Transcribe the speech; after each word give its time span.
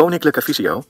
Koninklijke 0.00 0.42
Visio. 0.42 0.82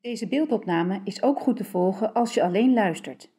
Deze 0.00 0.28
beeldopname 0.28 1.00
is 1.04 1.22
ook 1.22 1.40
goed 1.40 1.56
te 1.56 1.64
volgen 1.64 2.12
als 2.12 2.34
je 2.34 2.42
alleen 2.42 2.72
luistert. 2.72 3.30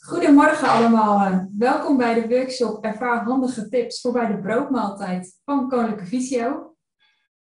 Goedemorgen 0.00 0.68
allemaal. 0.68 1.48
Welkom 1.58 1.96
bij 1.96 2.14
de 2.14 2.28
workshop 2.28 2.84
Ervaar 2.84 3.24
handige 3.24 3.68
tips 3.68 4.00
voor 4.00 4.12
bij 4.12 4.26
de 4.26 4.40
broodmaaltijd 4.40 5.40
van 5.44 5.68
Koninklijke 5.68 6.06
Visio. 6.06 6.76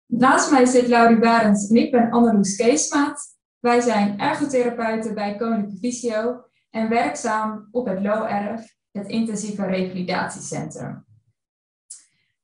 Naast 0.06 0.52
mij 0.52 0.66
zit 0.66 0.88
Laurie 0.88 1.20
Barends 1.20 1.70
en 1.70 1.76
ik 1.76 1.92
ben 1.92 2.12
Anneloes 2.12 2.56
Keesmaat. 2.56 3.38
Wij 3.60 3.82
zijn 3.82 4.20
ergotherapeuten 4.20 5.14
bij 5.14 5.36
Koninklijke 5.36 5.80
Visio 5.80 6.44
en 6.70 6.90
werkzaam 6.90 7.68
op 7.72 7.88
het 7.88 8.02
LORF, 8.02 8.76
het 8.92 9.08
intensieve 9.08 9.66
revalidatiecentrum. 9.66 11.12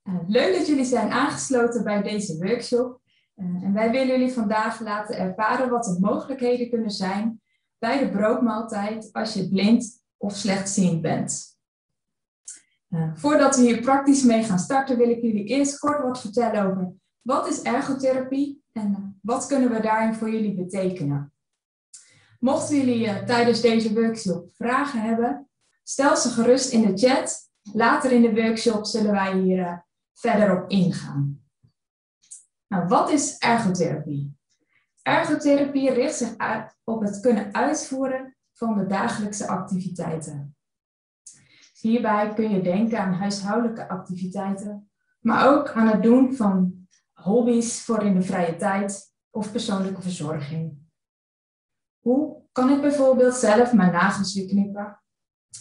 Uh, 0.09 0.15
leuk 0.27 0.57
dat 0.57 0.67
jullie 0.67 0.85
zijn 0.85 1.11
aangesloten 1.11 1.83
bij 1.83 2.01
deze 2.01 2.37
workshop. 2.37 3.01
Uh, 3.35 3.63
en 3.63 3.73
wij 3.73 3.91
willen 3.91 4.07
jullie 4.07 4.33
vandaag 4.33 4.79
laten 4.79 5.17
ervaren 5.17 5.69
wat 5.69 5.83
de 5.83 5.97
mogelijkheden 5.99 6.69
kunnen 6.69 6.91
zijn 6.91 7.41
bij 7.77 7.99
de 7.99 8.09
broodmaaltijd 8.09 9.09
als 9.11 9.33
je 9.33 9.49
blind 9.49 10.03
of 10.17 10.35
slechtziend 10.35 11.01
bent. 11.01 11.57
Uh, 12.89 13.11
voordat 13.15 13.55
we 13.55 13.61
hier 13.61 13.81
praktisch 13.81 14.23
mee 14.23 14.43
gaan 14.43 14.59
starten, 14.59 14.97
wil 14.97 15.09
ik 15.09 15.21
jullie 15.21 15.45
eerst 15.45 15.79
kort 15.79 16.03
wat 16.03 16.21
vertellen 16.21 16.65
over 16.65 16.93
wat 17.21 17.47
is 17.47 17.61
ergotherapie 17.61 18.63
en 18.71 19.19
wat 19.21 19.47
kunnen 19.47 19.71
we 19.71 19.81
daarin 19.81 20.13
voor 20.13 20.29
jullie 20.29 20.55
betekenen. 20.55 21.33
Mochten 22.39 22.75
jullie 22.75 23.23
tijdens 23.23 23.61
deze 23.61 23.93
workshop 23.93 24.49
vragen 24.53 25.01
hebben, 25.01 25.49
stel 25.83 26.17
ze 26.17 26.29
gerust 26.29 26.71
in 26.73 26.81
de 26.81 26.97
chat. 26.97 27.49
Later 27.73 28.11
in 28.11 28.21
de 28.21 28.33
workshop 28.41 28.85
zullen 28.85 29.11
wij 29.11 29.37
hier 29.37 29.87
verder 30.19 30.63
op 30.63 30.69
ingaan. 30.69 31.43
Nou, 32.67 32.87
wat 32.87 33.09
is 33.09 33.37
ergotherapie? 33.37 34.37
Ergotherapie 35.01 35.91
richt 35.91 36.15
zich 36.15 36.35
op 36.83 37.01
het 37.01 37.19
kunnen 37.19 37.53
uitvoeren 37.53 38.37
van 38.53 38.77
de 38.77 38.85
dagelijkse 38.85 39.47
activiteiten. 39.47 40.55
Hierbij 41.79 42.33
kun 42.33 42.49
je 42.49 42.61
denken 42.61 42.99
aan 42.99 43.13
huishoudelijke 43.13 43.89
activiteiten, 43.89 44.91
maar 45.19 45.47
ook 45.47 45.69
aan 45.69 45.87
het 45.87 46.03
doen 46.03 46.35
van 46.35 46.87
hobby's 47.13 47.81
voor 47.81 48.03
in 48.03 48.13
de 48.13 48.21
vrije 48.21 48.55
tijd 48.55 49.13
of 49.29 49.51
persoonlijke 49.51 50.01
verzorging. 50.01 50.77
Hoe 51.99 52.41
kan 52.51 52.69
ik 52.69 52.81
bijvoorbeeld 52.81 53.35
zelf 53.35 53.73
mijn 53.73 53.91
nagels 53.91 54.33
weer 54.33 54.47
knippen? 54.47 55.01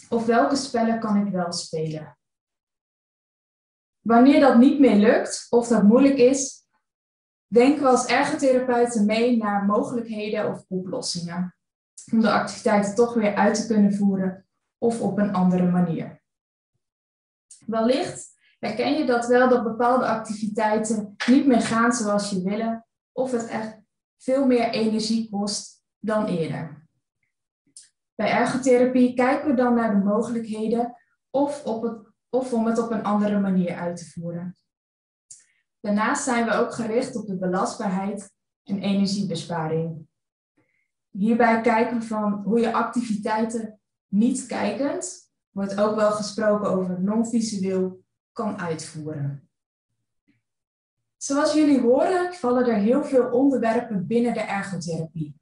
Of 0.09 0.25
welke 0.25 0.55
spellen 0.55 0.99
kan 0.99 1.25
ik 1.25 1.31
wel 1.31 1.51
spelen? 1.51 2.18
Wanneer 4.09 4.39
dat 4.39 4.57
niet 4.57 4.79
meer 4.79 4.95
lukt 4.95 5.47
of 5.49 5.67
dat 5.67 5.83
moeilijk 5.83 6.17
is, 6.17 6.67
denken 7.47 7.81
we 7.81 7.87
als 7.87 8.05
ergotherapeuten 8.05 9.05
mee 9.05 9.37
naar 9.37 9.65
mogelijkheden 9.65 10.49
of 10.49 10.65
oplossingen 10.67 11.55
om 12.11 12.21
de 12.21 12.31
activiteiten 12.31 12.95
toch 12.95 13.13
weer 13.13 13.35
uit 13.35 13.55
te 13.55 13.67
kunnen 13.67 13.93
voeren 13.93 14.47
of 14.77 15.01
op 15.01 15.17
een 15.17 15.33
andere 15.33 15.71
manier. 15.71 16.21
Wellicht 17.65 18.37
herken 18.59 18.93
je 18.93 19.05
dat 19.05 19.27
wel 19.27 19.49
dat 19.49 19.63
bepaalde 19.63 20.05
activiteiten 20.05 21.15
niet 21.27 21.45
meer 21.45 21.61
gaan 21.61 21.93
zoals 21.93 22.29
je 22.29 22.43
willen 22.43 22.85
of 23.11 23.31
het 23.31 23.47
echt 23.47 23.77
veel 24.17 24.45
meer 24.45 24.69
energie 24.69 25.29
kost 25.29 25.83
dan 25.99 26.25
eerder. 26.25 26.87
Bij 28.15 28.31
ergotherapie 28.31 29.13
kijken 29.13 29.49
we 29.49 29.55
dan 29.55 29.75
naar 29.75 29.91
de 29.91 30.05
mogelijkheden 30.05 30.95
of, 31.29 31.65
op 31.65 31.81
het, 31.83 32.08
of 32.29 32.53
om 32.53 32.65
het 32.65 32.79
op 32.79 32.91
een 32.91 33.03
andere 33.03 33.39
manier 33.39 33.75
uit 33.75 33.97
te 33.97 34.05
voeren. 34.05 34.57
Daarnaast 35.79 36.23
zijn 36.23 36.45
we 36.45 36.53
ook 36.53 36.73
gericht 36.73 37.15
op 37.15 37.27
de 37.27 37.37
belastbaarheid 37.37 38.31
en 38.63 38.79
energiebesparing. 38.79 40.07
Hierbij 41.09 41.61
kijken 41.61 41.99
we 41.99 42.05
van 42.05 42.33
hoe 42.33 42.59
je 42.59 42.73
activiteiten 42.73 43.79
niet 44.07 44.45
kijkend, 44.45 45.31
wordt 45.49 45.79
ook 45.79 45.95
wel 45.95 46.11
gesproken 46.11 46.69
over 46.69 47.01
non-visueel, 47.01 48.03
kan 48.31 48.59
uitvoeren. 48.59 49.49
Zoals 51.17 51.53
jullie 51.53 51.81
horen 51.81 52.33
vallen 52.33 52.65
er 52.65 52.77
heel 52.77 53.03
veel 53.03 53.31
onderwerpen 53.31 54.07
binnen 54.07 54.33
de 54.33 54.39
ergotherapie. 54.39 55.39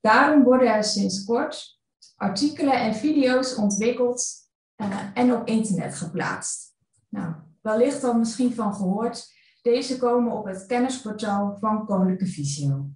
Daarom 0.00 0.42
worden 0.42 0.74
er 0.74 0.84
sinds 0.84 1.24
kort 1.24 1.80
artikelen 2.16 2.80
en 2.80 2.94
video's 2.94 3.54
ontwikkeld 3.54 4.41
uh, 4.76 5.00
en 5.14 5.32
op 5.32 5.46
internet 5.46 5.94
geplaatst. 5.94 6.74
Nou, 7.08 7.34
wellicht 7.60 8.00
dan 8.00 8.18
misschien 8.18 8.54
van 8.54 8.74
gehoord. 8.74 9.32
Deze 9.62 9.98
komen 9.98 10.32
op 10.32 10.44
het 10.44 10.66
kennisportaal 10.66 11.56
van 11.60 11.86
Koninklijke 11.86 12.26
Visio. 12.26 12.90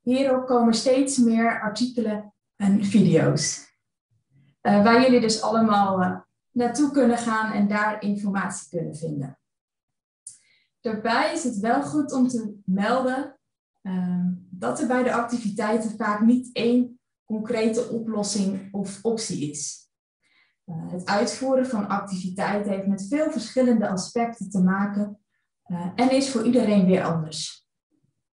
Hierop 0.00 0.46
komen 0.46 0.74
steeds 0.74 1.16
meer 1.16 1.60
artikelen 1.60 2.34
en 2.56 2.84
video's. 2.84 3.66
Uh, 4.62 4.84
waar 4.84 5.02
jullie 5.02 5.20
dus 5.20 5.42
allemaal 5.42 6.00
uh, 6.00 6.18
naartoe 6.50 6.90
kunnen 6.90 7.18
gaan 7.18 7.52
en 7.52 7.68
daar 7.68 8.02
informatie 8.02 8.68
kunnen 8.68 8.96
vinden. 8.96 9.38
Daarbij 10.80 11.32
is 11.32 11.44
het 11.44 11.56
wel 11.58 11.82
goed 11.82 12.12
om 12.12 12.28
te 12.28 12.54
melden 12.64 13.38
dat 14.50 14.80
er 14.80 14.86
bij 14.86 15.02
de 15.02 15.12
activiteiten 15.12 15.96
vaak 15.96 16.20
niet 16.20 16.50
één 16.52 17.00
concrete 17.24 17.88
oplossing 17.88 18.72
of 18.72 18.98
optie 19.02 19.50
is. 19.50 19.87
Uh, 20.68 20.92
het 20.92 21.06
uitvoeren 21.06 21.66
van 21.66 21.88
activiteiten 21.88 22.72
heeft 22.72 22.86
met 22.86 23.06
veel 23.08 23.30
verschillende 23.30 23.88
aspecten 23.88 24.50
te 24.50 24.62
maken 24.62 25.18
uh, 25.66 25.90
en 25.94 26.10
is 26.10 26.30
voor 26.30 26.44
iedereen 26.44 26.86
weer 26.86 27.04
anders. 27.04 27.66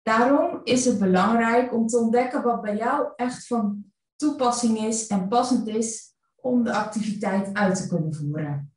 Daarom 0.01 0.61
is 0.63 0.85
het 0.85 0.99
belangrijk 0.99 1.73
om 1.73 1.87
te 1.87 1.97
ontdekken 1.97 2.43
wat 2.43 2.61
bij 2.61 2.77
jou 2.77 3.07
echt 3.15 3.47
van 3.47 3.85
toepassing 4.15 4.77
is 4.77 5.07
en 5.07 5.27
passend 5.27 5.67
is 5.67 6.15
om 6.35 6.63
de 6.63 6.73
activiteit 6.73 7.53
uit 7.53 7.75
te 7.75 7.87
kunnen 7.87 8.13
voeren. 8.13 8.73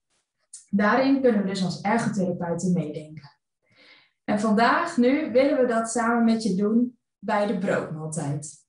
Daarin 0.68 1.20
kunnen 1.20 1.42
we 1.42 1.48
dus 1.48 1.64
als 1.64 1.80
ergotherapeuten 1.80 2.72
meedenken. 2.72 3.30
En 4.24 4.40
vandaag, 4.40 4.96
nu, 4.96 5.32
willen 5.32 5.60
we 5.60 5.66
dat 5.66 5.90
samen 5.90 6.24
met 6.24 6.42
je 6.42 6.54
doen 6.54 6.98
bij 7.18 7.46
de 7.46 7.58
broodmaaltijd. 7.58 8.66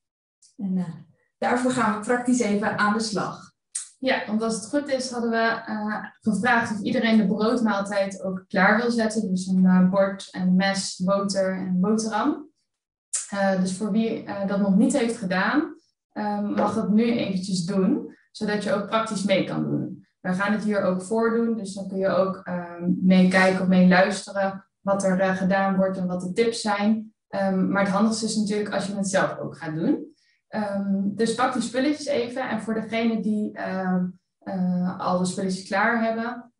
En 0.56 0.76
uh, 0.76 0.94
daarvoor 1.38 1.70
gaan 1.70 1.98
we 1.98 2.06
praktisch 2.06 2.40
even 2.40 2.78
aan 2.78 2.92
de 2.92 3.00
slag. 3.00 3.45
Ja, 4.06 4.26
want 4.26 4.42
als 4.42 4.54
het 4.54 4.68
goed 4.68 4.88
is, 4.88 5.10
hadden 5.10 5.30
we 5.30 5.62
uh, 5.68 6.04
gevraagd 6.20 6.72
of 6.72 6.80
iedereen 6.80 7.16
de 7.16 7.26
broodmaaltijd 7.26 8.22
ook 8.22 8.44
klaar 8.48 8.76
wil 8.76 8.90
zetten. 8.90 9.28
Dus 9.28 9.46
een 9.46 9.64
uh, 9.64 9.90
bord, 9.90 10.28
en 10.30 10.56
mes, 10.56 11.02
boter 11.04 11.56
en 11.56 11.80
boterham. 11.80 12.50
Uh, 13.34 13.60
dus 13.60 13.76
voor 13.76 13.90
wie 13.90 14.24
dat 14.46 14.60
nog 14.60 14.76
niet 14.76 14.98
heeft 14.98 15.16
gedaan, 15.16 15.74
mag 16.54 16.74
dat 16.74 16.90
nu 16.90 17.04
eventjes 17.04 17.64
doen, 17.64 18.16
zodat 18.30 18.64
je 18.64 18.72
ook 18.72 18.86
praktisch 18.86 19.24
mee 19.24 19.44
kan 19.44 19.62
doen. 19.62 20.06
We 20.20 20.32
gaan 20.32 20.52
het 20.52 20.64
hier 20.64 20.82
ook 20.82 21.02
voordoen, 21.02 21.56
dus 21.56 21.74
dan 21.74 21.88
kun 21.88 21.98
je 21.98 22.08
ook 22.08 22.50
meekijken 23.02 23.62
of 23.62 23.68
mee 23.68 23.88
luisteren 23.88 24.66
wat 24.80 25.04
er 25.04 25.34
gedaan 25.34 25.76
wordt 25.76 25.98
en 25.98 26.06
wat 26.06 26.20
de 26.20 26.32
tips 26.32 26.60
zijn. 26.60 27.14
Um, 27.28 27.70
maar 27.70 27.82
het 27.82 27.92
handigste 27.92 28.24
is 28.24 28.36
natuurlijk 28.36 28.74
als 28.74 28.86
je 28.86 28.94
het 28.94 29.08
zelf 29.08 29.38
ook 29.38 29.56
gaat 29.56 29.74
doen. 29.74 30.15
Um, 30.48 31.12
dus 31.14 31.34
pak 31.34 31.52
die 31.52 31.62
spulletjes 31.62 32.06
even. 32.06 32.48
En 32.48 32.60
voor 32.60 32.74
degene 32.74 33.22
die 33.22 33.58
um, 33.68 34.18
uh, 34.42 34.98
al 34.98 35.18
de 35.18 35.24
spulletjes 35.24 35.66
klaar 35.66 36.04
hebben, 36.04 36.50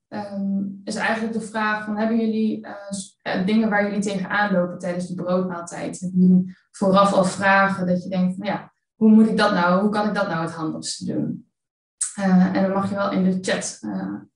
is 0.85 0.95
eigenlijk 0.95 1.33
de 1.33 1.41
vraag 1.41 1.85
van 1.85 1.97
hebben 1.97 2.19
jullie 2.19 2.67
uh, 2.67 3.47
dingen 3.47 3.71
waar 3.71 3.85
jullie 3.85 4.01
tegenaan 4.01 4.53
lopen 4.53 4.79
tijdens 4.79 5.07
de 5.07 5.15
broodmaaltijd? 5.15 6.01
Hebben 6.01 6.21
jullie 6.21 6.57
vooraf 6.71 7.13
al 7.13 7.25
vragen 7.25 7.87
dat 7.87 8.03
je 8.03 8.09
denkt 8.09 8.37
van 8.37 8.47
ja, 8.47 8.73
hoe 8.95 9.11
moet 9.11 9.29
ik 9.29 9.37
dat 9.37 9.53
nou, 9.53 9.81
hoe 9.81 9.91
kan 9.91 10.09
ik 10.09 10.15
dat 10.15 10.29
nou 10.29 10.43
het 10.43 10.55
handigste 10.55 11.05
doen? 11.05 11.51
En 12.15 12.63
dan 12.63 12.73
mag 12.73 12.89
je 12.89 12.95
wel 12.95 13.11
in 13.11 13.25
de 13.25 13.39
chat 13.41 13.81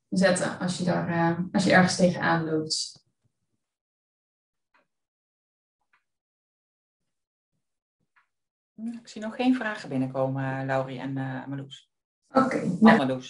zetten 0.08 0.58
als 0.58 0.78
je, 0.78 0.84
daar, 0.84 1.36
als 1.52 1.64
je 1.64 1.72
ergens 1.72 1.96
tegenaan 1.96 2.44
loopt. 2.44 2.99
Ik 8.84 9.08
zie 9.08 9.22
nog 9.22 9.34
geen 9.36 9.54
vragen 9.54 9.88
binnenkomen, 9.88 10.58
eh, 10.58 10.64
Laurie 10.66 10.98
en 10.98 11.10
uh, 11.18 11.46
Marloes. 11.46 11.90
Oké. 12.32 12.44
Okay, 12.44 12.76
nou. 12.80 13.06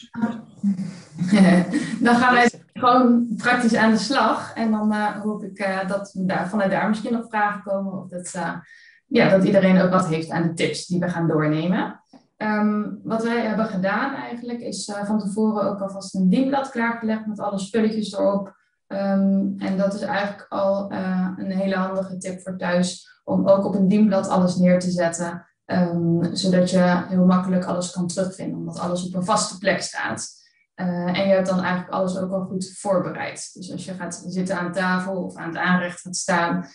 Dan 2.06 2.14
gaan 2.14 2.34
wij 2.34 2.50
gewoon 2.72 3.28
praktisch 3.36 3.74
aan 3.74 3.90
de 3.90 3.98
slag. 3.98 4.54
En 4.54 4.70
dan 4.70 4.92
uh, 4.92 5.20
hoop 5.20 5.42
ik 5.42 5.58
uh, 5.58 5.88
dat 5.88 6.12
daar, 6.14 6.48
vanuit 6.48 6.70
daar 6.70 6.88
misschien 6.88 7.12
nog 7.12 7.26
vragen 7.28 7.62
komen. 7.62 7.92
Of 7.92 8.08
dat, 8.08 8.32
uh, 8.36 8.54
ja, 9.06 9.28
dat 9.28 9.44
iedereen 9.44 9.80
ook 9.80 9.90
wat 9.90 10.08
heeft 10.08 10.30
aan 10.30 10.42
de 10.42 10.54
tips 10.54 10.86
die 10.86 11.00
we 11.00 11.08
gaan 11.08 11.28
doornemen. 11.28 12.00
Um, 12.36 13.00
wat 13.02 13.22
wij 13.22 13.40
hebben 13.46 13.66
gedaan 13.66 14.14
eigenlijk 14.14 14.60
is 14.60 14.92
van 15.04 15.18
tevoren 15.18 15.68
ook 15.70 15.80
alvast 15.80 16.14
een 16.14 16.28
dienblad 16.28 16.70
klaargelegd 16.70 17.26
met 17.26 17.40
alle 17.40 17.58
spulletjes 17.58 18.12
erop. 18.12 18.56
Um, 18.88 19.54
en 19.58 19.76
dat 19.76 19.94
is 19.94 20.00
eigenlijk 20.00 20.46
al 20.48 20.92
een 21.36 21.50
hele 21.50 21.76
handige 21.76 22.16
tip 22.16 22.40
voor 22.40 22.56
thuis 22.56 23.09
om 23.30 23.48
ook 23.48 23.64
op 23.64 23.74
een 23.74 23.88
dienblad 23.88 24.28
alles 24.28 24.56
neer 24.56 24.80
te 24.80 24.90
zetten, 24.90 25.46
um, 25.66 26.36
zodat 26.36 26.70
je 26.70 27.04
heel 27.08 27.24
makkelijk 27.24 27.64
alles 27.64 27.90
kan 27.90 28.06
terugvinden, 28.06 28.58
omdat 28.58 28.78
alles 28.78 29.06
op 29.06 29.14
een 29.14 29.24
vaste 29.24 29.58
plek 29.58 29.82
staat. 29.82 30.38
en 30.74 31.28
je 31.28 31.34
hebt 31.34 31.48
dan 31.48 31.60
eigenlijk 31.60 31.92
alles 31.92 32.18
ook 32.18 32.32
al 32.32 32.44
goed 32.44 32.72
voorbereid. 32.78 33.50
Dus 33.54 33.72
als 33.72 33.84
je 33.84 33.94
gaat 33.94 34.24
zitten 34.26 34.58
aan 34.58 34.72
tafel 34.72 35.24
of 35.24 35.36
aan 35.36 35.48
het 35.48 35.58
aanrecht 35.58 36.00
gaat 36.00 36.16
staan, 36.16 36.66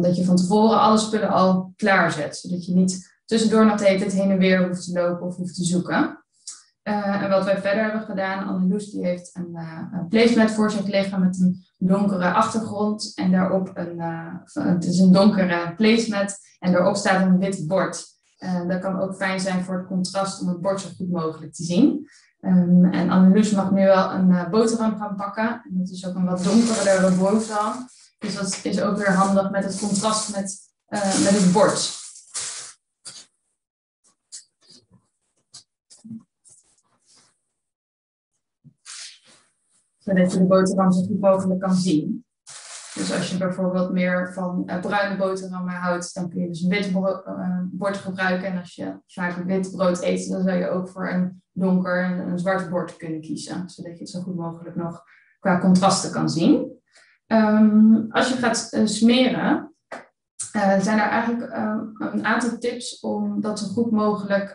dat 0.00 0.16
je 0.16 0.24
van 0.24 0.36
tevoren 0.36 0.80
alle 0.80 0.98
spullen 0.98 1.28
al 1.28 1.72
klaarzet. 1.76 2.36
Zodat 2.36 2.66
je 2.66 2.74
niet 2.74 3.10
tussendoor 3.24 3.66
nog 3.66 3.78
de 3.78 3.84
tijd 3.84 4.12
heen 4.12 4.30
en 4.30 4.38
weer 4.38 4.66
hoeft 4.66 4.84
te 4.84 4.92
lopen 4.92 5.26
of 5.26 5.36
hoeft 5.36 5.54
te 5.54 5.64
zoeken. 5.64 6.24
Uh, 6.84 7.22
en 7.22 7.30
wat 7.30 7.44
wij 7.44 7.60
verder 7.60 7.82
hebben 7.82 8.02
gedaan, 8.02 8.48
Anneloes 8.48 8.90
die 8.90 9.04
heeft 9.04 9.30
een, 9.32 9.50
uh, 9.52 10.08
placemat 10.08 10.50
voor 10.50 10.70
zich 10.70 10.86
liggen 10.86 11.20
met 11.20 11.40
een 11.40 11.64
donkere 11.80 12.32
achtergrond 12.32 13.12
en 13.14 13.30
daarop 13.30 13.70
een, 13.74 13.96
uh, 13.96 14.34
het 14.52 14.84
is 14.84 14.98
een 14.98 15.12
donkere 15.12 15.74
placemat 15.76 16.38
en 16.58 16.72
daarop 16.72 16.96
staat 16.96 17.22
een 17.22 17.38
wit 17.38 17.66
bord. 17.66 18.18
dat 18.68 18.80
kan 18.80 19.00
ook 19.00 19.14
fijn 19.14 19.40
zijn 19.40 19.64
voor 19.64 19.78
het 19.78 19.86
contrast 19.86 20.40
om 20.40 20.48
het 20.48 20.60
bord 20.60 20.80
zo 20.80 20.88
goed 20.96 21.10
mogelijk 21.10 21.54
te 21.54 21.64
zien. 21.64 22.08
Um, 22.40 22.84
en 22.84 23.10
Anneloes 23.10 23.50
mag 23.50 23.70
nu 23.70 23.84
wel 23.84 24.10
een 24.10 24.50
boterham 24.50 24.96
gaan 24.98 25.16
pakken. 25.16 25.48
En 25.48 25.70
dat 25.78 25.88
is 25.88 26.06
ook 26.06 26.14
een 26.14 26.24
wat 26.24 26.44
donkerdere 26.44 27.10
boterham. 27.10 27.88
Dus 28.18 28.34
dat 28.34 28.60
is 28.62 28.80
ook 28.80 28.96
weer 28.96 29.12
handig 29.12 29.50
met 29.50 29.64
het 29.64 29.78
contrast 29.78 30.36
met, 30.36 30.58
met 31.24 31.40
het 31.40 31.52
bord. 31.52 31.99
Zodat 40.00 40.32
je 40.32 40.38
de 40.38 40.46
boterham 40.46 40.92
zo 40.92 41.02
goed 41.06 41.20
mogelijk 41.20 41.60
kan 41.60 41.74
zien. 41.74 42.24
Dus 42.94 43.16
als 43.16 43.30
je 43.30 43.38
bijvoorbeeld 43.38 43.92
meer 43.92 44.32
van 44.32 44.62
uh, 44.66 44.80
bruine 44.80 45.16
boterhammen 45.16 45.74
houdt, 45.74 46.14
dan 46.14 46.28
kun 46.28 46.40
je 46.40 46.48
dus 46.48 46.62
een 46.62 46.68
wit 46.68 46.90
uh, 46.90 47.58
bord 47.70 47.96
gebruiken. 47.96 48.46
En 48.48 48.58
als 48.58 48.74
je 48.74 48.98
vaak 49.06 49.36
wit 49.36 49.70
brood 49.70 50.02
eet, 50.02 50.30
dan 50.30 50.42
zou 50.42 50.58
je 50.58 50.68
ook 50.68 50.88
voor 50.88 51.08
een 51.08 51.42
donker 51.52 52.04
en 52.04 52.18
een 52.18 52.38
zwart 52.38 52.70
bord 52.70 52.96
kunnen 52.96 53.20
kiezen. 53.20 53.68
Zodat 53.68 53.92
je 53.92 53.98
het 53.98 54.10
zo 54.10 54.20
goed 54.20 54.36
mogelijk 54.36 54.76
nog 54.76 55.02
qua 55.40 55.58
contrasten 55.58 56.12
kan 56.12 56.30
zien. 56.30 56.78
Um, 57.26 58.06
als 58.10 58.28
je 58.28 58.34
gaat 58.34 58.68
uh, 58.72 58.86
smeren, 58.86 59.74
zijn 60.80 60.98
er 60.98 61.08
eigenlijk 61.08 61.52
een 61.98 62.24
aantal 62.24 62.58
tips 62.58 63.00
om 63.00 63.40
dat 63.40 63.58
zo 63.58 63.66
goed 63.66 63.90
mogelijk 63.90 64.54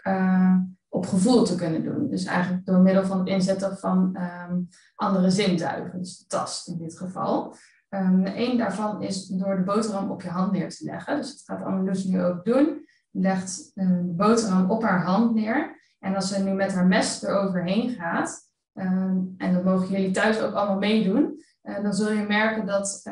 op 0.95 1.05
gevoel 1.05 1.43
te 1.43 1.55
kunnen 1.55 1.83
doen. 1.83 2.09
Dus 2.09 2.25
eigenlijk 2.25 2.65
door 2.65 2.79
middel 2.79 3.05
van 3.05 3.19
het 3.19 3.27
inzetten 3.27 3.77
van 3.77 4.09
ehm, 4.15 4.59
andere 4.95 5.29
zintuigen, 5.29 5.99
dus 5.99 6.17
de 6.17 6.25
tast 6.27 6.67
in 6.67 6.77
dit 6.77 6.97
geval. 6.97 7.55
Um, 7.89 8.25
een 8.25 8.57
daarvan 8.57 9.01
is 9.01 9.27
door 9.27 9.55
de 9.55 9.63
boterham 9.63 10.11
op 10.11 10.21
je 10.21 10.29
hand 10.29 10.51
neer 10.51 10.69
te 10.69 10.85
leggen. 10.85 11.17
Dus 11.17 11.29
dat 11.29 11.57
gaat 11.57 11.65
Annelies 11.65 12.03
nu 12.03 12.23
ook 12.23 12.45
doen. 12.45 12.87
Legt 13.11 13.71
uh, 13.75 13.87
de 13.87 14.13
boterham 14.15 14.71
op 14.71 14.83
haar 14.83 15.03
hand 15.03 15.33
neer. 15.33 15.75
En 15.99 16.15
als 16.15 16.27
ze 16.27 16.43
nu 16.43 16.51
met 16.51 16.73
haar 16.73 16.85
mes 16.85 17.23
eroverheen 17.23 17.89
gaat, 17.89 18.49
ehm, 18.73 19.17
en 19.37 19.53
dat 19.53 19.63
mogen 19.63 19.87
jullie 19.87 20.11
thuis 20.11 20.41
ook 20.41 20.53
allemaal 20.53 20.77
meedoen, 20.77 21.43
uh, 21.63 21.83
dan 21.83 21.93
zul 21.93 22.11
je 22.11 22.25
merken 22.27 22.65
dat, 22.65 23.09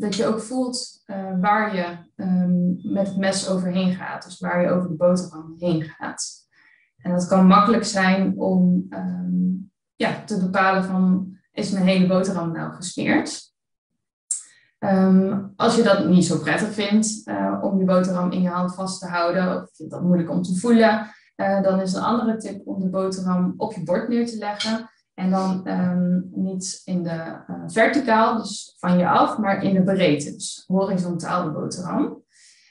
dat 0.00 0.14
je 0.14 0.26
ook 0.26 0.40
voelt 0.40 1.02
uh, 1.06 1.40
waar 1.40 1.76
je 1.76 1.98
met 2.82 3.06
het 3.06 3.16
mes 3.16 3.48
overheen 3.48 3.92
gaat. 3.92 4.24
Dus 4.24 4.40
waar 4.40 4.62
je 4.62 4.70
over 4.70 4.88
de 4.88 4.96
boterham 4.96 5.54
heen 5.58 5.82
gaat. 5.82 6.39
En 7.02 7.12
dat 7.12 7.26
kan 7.26 7.46
makkelijk 7.46 7.84
zijn 7.84 8.38
om 8.38 8.86
ehm, 8.90 9.30
ja, 9.94 10.24
te 10.24 10.38
bepalen 10.38 10.84
van 10.84 11.30
is 11.52 11.70
mijn 11.70 11.86
hele 11.86 12.06
boterham 12.06 12.52
nou 12.52 12.72
gesmeerd. 12.72 13.48
Um, 14.78 15.52
als 15.56 15.76
je 15.76 15.82
dat 15.82 16.06
niet 16.06 16.24
zo 16.24 16.38
prettig 16.38 16.72
vindt 16.72 17.22
uh, 17.24 17.58
om 17.62 17.78
je 17.78 17.84
boterham 17.84 18.30
in 18.30 18.42
je 18.42 18.48
hand 18.48 18.74
vast 18.74 19.00
te 19.00 19.06
houden, 19.06 19.62
of 19.62 19.70
vindt 19.72 19.92
dat 19.92 20.02
moeilijk 20.02 20.30
om 20.30 20.42
te 20.42 20.56
voelen, 20.56 21.10
uh, 21.36 21.62
dan 21.62 21.80
is 21.80 21.92
een 21.92 22.02
andere 22.02 22.36
tip 22.36 22.66
om 22.66 22.80
de 22.80 22.88
boterham 22.88 23.54
op 23.56 23.72
je 23.72 23.82
bord 23.82 24.08
neer 24.08 24.26
te 24.26 24.38
leggen. 24.38 24.90
En 25.14 25.30
dan 25.30 25.68
um, 25.68 26.30
niet 26.34 26.80
in 26.84 27.02
de 27.02 27.42
uh, 27.50 27.62
verticaal, 27.66 28.38
dus 28.38 28.74
van 28.78 28.98
je 28.98 29.08
af, 29.08 29.38
maar 29.38 29.62
in 29.62 29.74
de 29.74 29.82
breedte, 29.82 30.32
dus 30.32 30.64
horizontaal 30.66 31.44
de 31.44 31.50
boterham. 31.50 32.22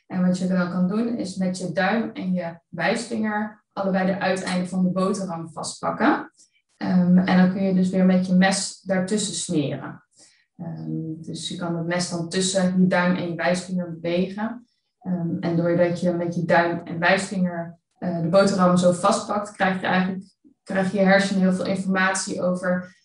En 0.07 0.25
wat 0.25 0.37
je 0.37 0.47
dan 0.47 0.71
kan 0.71 0.87
doen, 0.87 1.17
is 1.17 1.35
met 1.35 1.57
je 1.57 1.71
duim 1.71 2.11
en 2.13 2.33
je 2.33 2.59
wijsvinger 2.67 3.63
allebei 3.81 4.05
de 4.05 4.19
uiteinden 4.19 4.67
van 4.67 4.83
de 4.83 4.91
boterham 4.91 5.49
vastpakken. 5.51 6.31
Um, 6.77 7.17
en 7.17 7.37
dan 7.37 7.51
kun 7.51 7.63
je 7.63 7.73
dus 7.73 7.89
weer 7.89 8.05
met 8.05 8.27
je 8.27 8.33
mes 8.33 8.81
daartussen 8.81 9.33
smeren. 9.33 10.03
Um, 10.57 11.21
dus 11.21 11.49
je 11.49 11.55
kan 11.55 11.77
het 11.77 11.85
mes 11.85 12.09
dan 12.09 12.29
tussen 12.29 12.81
je 12.81 12.87
duim 12.87 13.15
en 13.15 13.29
je 13.29 13.35
wijsvinger 13.35 13.91
bewegen. 13.93 14.67
Um, 15.01 15.37
en 15.39 15.55
doordat 15.55 15.99
je 15.99 16.11
met 16.11 16.35
je 16.35 16.45
duim 16.45 16.81
en 16.83 16.99
wijsvinger 16.99 17.79
uh, 17.99 18.21
de 18.21 18.27
boterham 18.27 18.77
zo 18.77 18.91
vastpakt, 18.91 19.51
krijg 19.51 19.81
je 19.81 19.87
eigenlijk 19.87 20.23
krijg 20.63 20.91
je 20.91 20.99
hersenen 20.99 21.41
heel 21.41 21.53
veel 21.53 21.65
informatie 21.65 22.41
over. 22.41 22.97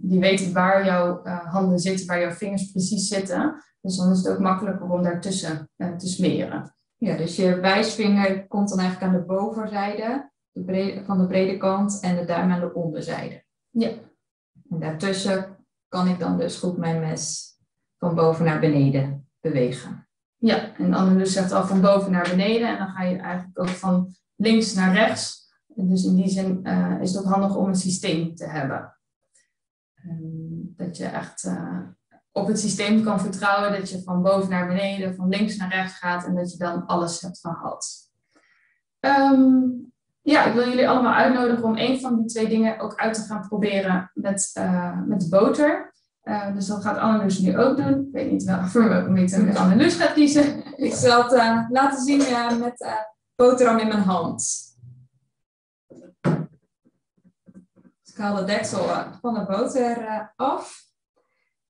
die 0.00 0.20
weten 0.20 0.52
waar 0.52 0.84
jouw 0.84 1.20
uh, 1.24 1.52
handen 1.52 1.78
zitten, 1.78 2.06
waar 2.06 2.20
jouw 2.20 2.30
vingers 2.30 2.70
precies 2.70 3.08
zitten. 3.08 3.64
Dus 3.80 3.96
dan 3.96 4.10
is 4.10 4.18
het 4.18 4.28
ook 4.28 4.38
makkelijker 4.38 4.90
om 4.90 5.02
daartussen 5.02 5.70
uh, 5.76 5.96
te 5.96 6.06
smeren. 6.06 6.74
Ja, 6.96 7.16
dus 7.16 7.36
je 7.36 7.60
wijsvinger 7.60 8.46
komt 8.46 8.68
dan 8.68 8.78
eigenlijk 8.78 9.12
aan 9.12 9.18
de 9.18 9.26
bovenzijde 9.26 10.30
de 10.56 10.64
brede, 10.64 11.04
van 11.04 11.18
de 11.18 11.26
brede 11.26 11.56
kant 11.56 12.00
en 12.00 12.16
de 12.16 12.24
duim 12.24 12.50
aan 12.50 12.60
de 12.60 12.74
onderzijde. 12.74 13.44
Ja. 13.70 13.90
En 14.70 14.78
daartussen 14.78 15.66
kan 15.88 16.08
ik 16.08 16.18
dan 16.18 16.38
dus 16.38 16.58
goed 16.58 16.76
mijn 16.76 17.00
mes 17.00 17.54
van 17.98 18.14
boven 18.14 18.44
naar 18.44 18.60
beneden 18.60 19.28
bewegen. 19.40 20.08
Ja, 20.36 20.76
en 20.76 20.94
Annelies 20.94 21.32
zegt 21.32 21.52
al 21.52 21.66
van 21.66 21.80
boven 21.80 22.12
naar 22.12 22.28
beneden 22.30 22.68
en 22.68 22.78
dan 22.78 22.88
ga 22.88 23.02
je 23.02 23.16
eigenlijk 23.16 23.58
ook 23.58 23.68
van 23.68 24.14
links 24.34 24.74
naar 24.74 24.94
rechts. 24.94 25.54
En 25.76 25.88
dus 25.88 26.04
in 26.04 26.14
die 26.14 26.28
zin 26.28 26.60
uh, 26.62 27.00
is 27.00 27.12
het 27.12 27.24
ook 27.24 27.32
handig 27.32 27.56
om 27.56 27.68
een 27.68 27.74
systeem 27.74 28.34
te 28.34 28.46
hebben. 28.46 28.96
Um, 30.04 30.74
dat 30.76 30.96
je 30.96 31.04
echt 31.04 31.44
uh, 31.44 31.80
op 32.36 32.46
het 32.46 32.60
systeem 32.60 33.04
kan 33.04 33.20
vertrouwen 33.20 33.72
dat 33.72 33.90
je 33.90 34.02
van 34.02 34.22
boven 34.22 34.50
naar 34.50 34.66
beneden, 34.66 35.14
van 35.14 35.28
links 35.28 35.56
naar 35.56 35.68
rechts 35.68 35.98
gaat 35.98 36.24
en 36.24 36.34
dat 36.34 36.52
je 36.52 36.58
dan 36.58 36.86
alles 36.86 37.20
hebt 37.20 37.38
gehad. 37.40 38.10
Ja, 40.22 40.44
ik 40.44 40.54
wil 40.54 40.68
jullie 40.68 40.88
allemaal 40.88 41.14
uitnodigen 41.14 41.64
om 41.64 41.76
een 41.76 42.00
van 42.00 42.16
die 42.16 42.26
twee 42.26 42.48
dingen 42.48 42.78
ook 42.78 42.94
uit 42.94 43.14
te 43.14 43.20
gaan 43.20 43.48
proberen 43.48 44.10
met, 44.14 44.50
uh, 44.58 45.00
met 45.06 45.30
boter. 45.30 45.94
Uh, 46.24 46.54
dus 46.54 46.66
dat 46.66 46.82
gaat 46.82 46.98
Annelies 46.98 47.38
nu 47.38 47.58
ook 47.58 47.76
doen. 47.76 48.06
Ik 48.06 48.12
weet 48.12 48.30
niet 48.30 48.44
welke 48.44 49.08
meter 49.08 49.58
Annelies 49.58 49.94
gaat 49.94 50.12
kiezen. 50.12 50.76
Ik 50.76 50.94
zal 50.94 51.22
het 51.22 51.32
uh, 51.32 51.66
laten 51.70 52.02
zien 52.02 52.22
met 52.60 52.86
boterham 53.34 53.78
in 53.78 53.88
mijn 53.88 54.02
hand. 54.02 54.64
Ik 58.04 58.16
haal 58.16 58.36
de 58.36 58.44
deksel 58.44 58.86
van 59.20 59.34
de 59.34 59.44
boter 59.44 60.32
af. 60.36 60.85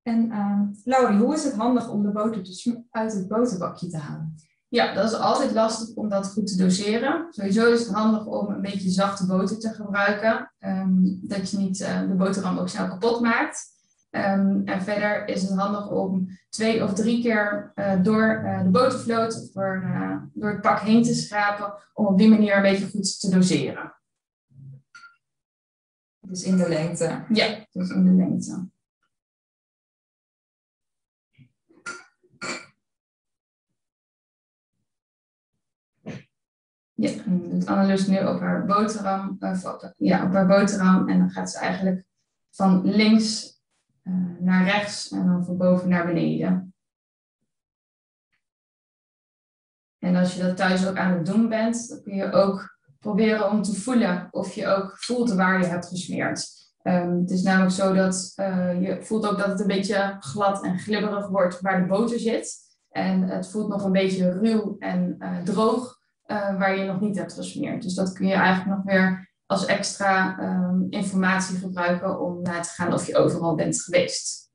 En 0.07 0.27
uh, 0.27 0.61
Laurie, 0.85 1.19
hoe 1.19 1.35
is 1.35 1.45
het 1.45 1.55
handig 1.55 1.91
om 1.91 2.03
de 2.03 2.11
boter 2.11 2.43
uit 2.91 3.13
het 3.13 3.29
boterbakje 3.29 3.89
te 3.89 3.97
halen? 3.97 4.35
Ja, 4.69 4.95
dat 4.95 5.05
is 5.05 5.19
altijd 5.19 5.53
lastig 5.53 5.97
om 5.97 6.09
dat 6.09 6.27
goed 6.27 6.47
te 6.47 6.57
doseren. 6.57 7.27
Sowieso 7.31 7.73
is 7.73 7.87
het 7.87 7.95
handig 7.95 8.27
om 8.27 8.49
een 8.49 8.61
beetje 8.61 8.91
zachte 8.91 9.27
boter 9.27 9.59
te 9.59 9.69
gebruiken. 9.69 10.53
Um, 10.59 11.21
dat 11.23 11.51
je 11.51 11.59
niet 11.59 11.81
uh, 11.81 12.01
de 12.01 12.15
boterham 12.15 12.59
ook 12.59 12.69
snel 12.69 12.89
kapot 12.89 13.21
maakt. 13.21 13.65
Um, 14.11 14.63
en 14.65 14.83
verder 14.83 15.29
is 15.29 15.43
het 15.43 15.59
handig 15.59 15.91
om 15.91 16.29
twee 16.49 16.83
of 16.85 16.95
drie 16.95 17.23
keer 17.23 17.73
uh, 17.75 18.03
door 18.03 18.43
uh, 18.45 18.63
de 18.63 18.71
botervloot 18.71 19.43
of 19.43 19.51
door, 19.51 19.85
door 20.33 20.51
het 20.51 20.61
pak 20.61 20.79
heen 20.79 21.03
te 21.03 21.15
schrapen. 21.15 21.75
Om 21.95 22.07
op 22.07 22.19
die 22.19 22.29
manier 22.29 22.57
een 22.57 22.63
beetje 22.63 22.91
goed 22.91 23.21
te 23.21 23.31
doseren. 23.31 23.95
Dus 26.21 26.43
in 26.43 26.57
de 26.57 26.69
lengte? 26.69 27.25
Ja, 27.29 27.67
dus 27.73 27.91
in 27.91 28.05
de 28.05 28.13
lengte. 28.13 28.69
Ja, 36.99 37.11
dan 37.25 37.49
doet 37.49 37.67
Annelies 37.67 38.07
nu 38.07 38.19
op 38.19 38.41
haar 38.41 38.65
boterham, 38.65 39.37
uh, 39.41 39.62
ja, 39.97 40.25
op 40.25 40.33
haar 40.33 40.47
boterham 40.47 41.09
en 41.09 41.19
dan 41.19 41.31
gaat 41.31 41.50
ze 41.50 41.59
eigenlijk 41.59 42.05
van 42.50 42.85
links 42.85 43.61
uh, 44.03 44.15
naar 44.38 44.65
rechts 44.65 45.11
en 45.11 45.26
dan 45.26 45.45
van 45.45 45.57
boven 45.57 45.88
naar 45.88 46.07
beneden. 46.07 46.75
En 49.99 50.17
als 50.17 50.35
je 50.35 50.43
dat 50.43 50.57
thuis 50.57 50.87
ook 50.87 50.97
aan 50.97 51.12
het 51.12 51.26
doen 51.26 51.49
bent, 51.49 51.88
dan 51.88 52.03
kun 52.03 52.15
je 52.15 52.33
ook 52.33 52.79
proberen 52.99 53.50
om 53.50 53.62
te 53.62 53.75
voelen 53.75 54.29
of 54.31 54.53
je 54.53 54.67
ook 54.67 54.99
voelt 54.99 55.33
waar 55.33 55.61
je 55.61 55.67
hebt 55.67 55.87
gesmeerd. 55.87 56.49
Um, 56.83 57.21
het 57.21 57.31
is 57.31 57.43
namelijk 57.43 57.73
zo 57.73 57.95
dat 57.95 58.33
uh, 58.37 58.83
je 58.83 59.03
voelt 59.03 59.26
ook 59.26 59.38
dat 59.38 59.47
het 59.47 59.61
een 59.61 59.67
beetje 59.67 60.17
glad 60.21 60.65
en 60.65 60.79
glibberig 60.79 61.29
wordt 61.29 61.61
waar 61.61 61.81
de 61.81 61.87
boter 61.87 62.19
zit. 62.19 62.55
En 62.91 63.23
het 63.23 63.50
voelt 63.50 63.69
nog 63.69 63.85
een 63.85 63.93
beetje 63.93 64.38
ruw 64.38 64.76
en 64.79 65.19
droog 65.45 65.96
uh, 66.26 66.59
waar 66.59 66.78
je 66.78 66.85
nog 66.85 67.00
niet 67.00 67.16
hebt 67.16 67.33
gesmeerd. 67.33 67.83
Dus 67.83 67.95
dat 67.95 68.12
kun 68.12 68.26
je 68.26 68.35
eigenlijk 68.35 68.76
nog 68.76 68.85
weer 68.85 69.35
als 69.47 69.66
extra 69.66 70.38
um, 70.40 70.87
informatie 70.90 71.59
gebruiken 71.59 72.21
om 72.21 72.42
na 72.42 72.61
te 72.61 72.68
gaan 72.68 72.92
of 72.92 73.06
je 73.06 73.16
overal 73.16 73.54
bent 73.54 73.83
geweest. 73.83 74.50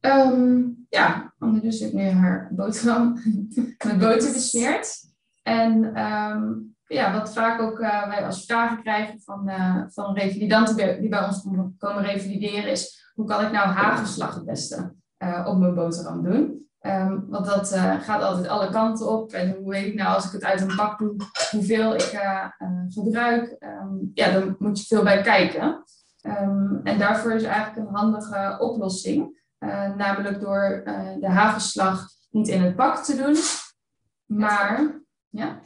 Um, 0.00 0.86
ja, 0.88 1.34
Annelies 1.38 1.80
heeft 1.80 1.92
nu 1.92 2.08
haar 2.08 2.50
boterham 2.52 3.18
met 3.86 3.98
boter 3.98 4.32
besmeerd. 4.32 5.10
En 5.42 6.00
um, 6.02 6.74
ja, 6.86 7.12
wat 7.12 7.32
vaak 7.32 7.60
ook 7.60 7.78
wij 7.78 8.24
als 8.26 8.44
vragen 8.44 8.82
krijgen 8.82 9.20
van, 9.20 9.50
van 9.88 10.14
revalidanten 10.14 11.00
die 11.00 11.08
bij 11.08 11.24
ons 11.24 11.42
komen 11.78 12.02
revalideren 12.02 12.70
is, 12.70 13.12
hoe 13.14 13.26
kan 13.26 13.44
ik 13.44 13.52
nou 13.52 13.68
hagelslag 13.68 14.34
het 14.34 14.44
beste 14.44 14.94
op 15.44 15.58
mijn 15.58 15.74
boterham 15.74 16.22
doen? 16.22 16.62
Um, 16.82 17.26
want 17.28 17.46
dat 17.46 17.72
uh, 17.72 18.00
gaat 18.00 18.22
altijd 18.22 18.48
alle 18.48 18.70
kanten 18.70 19.08
op. 19.08 19.32
En 19.32 19.56
hoe 19.56 19.70
weet 19.70 19.86
ik 19.86 19.94
nou 19.94 20.14
als 20.14 20.26
ik 20.26 20.32
het 20.32 20.44
uit 20.44 20.60
een 20.60 20.76
bak 20.76 20.98
doe, 20.98 21.16
hoeveel 21.50 21.94
ik 21.94 22.12
uh, 22.12 22.46
gebruik? 22.88 23.56
Um, 23.60 24.10
ja, 24.14 24.30
dan 24.32 24.56
moet 24.58 24.78
je 24.78 24.86
veel 24.86 25.02
bij 25.02 25.22
kijken. 25.22 25.84
Um, 26.22 26.80
en 26.84 26.98
daarvoor 26.98 27.32
is 27.32 27.42
eigenlijk 27.42 27.76
een 27.76 27.94
handige 27.94 28.56
oplossing. 28.60 29.40
Namelijk 29.96 30.40
door 30.40 30.82
de 31.20 31.28
hagelslag 31.28 32.08
niet 32.30 32.48
in 32.48 32.62
het 32.62 32.76
bak 32.76 32.96
te 32.96 33.16
doen, 33.16 33.36
maar, 34.38 35.00
ja? 35.28 35.58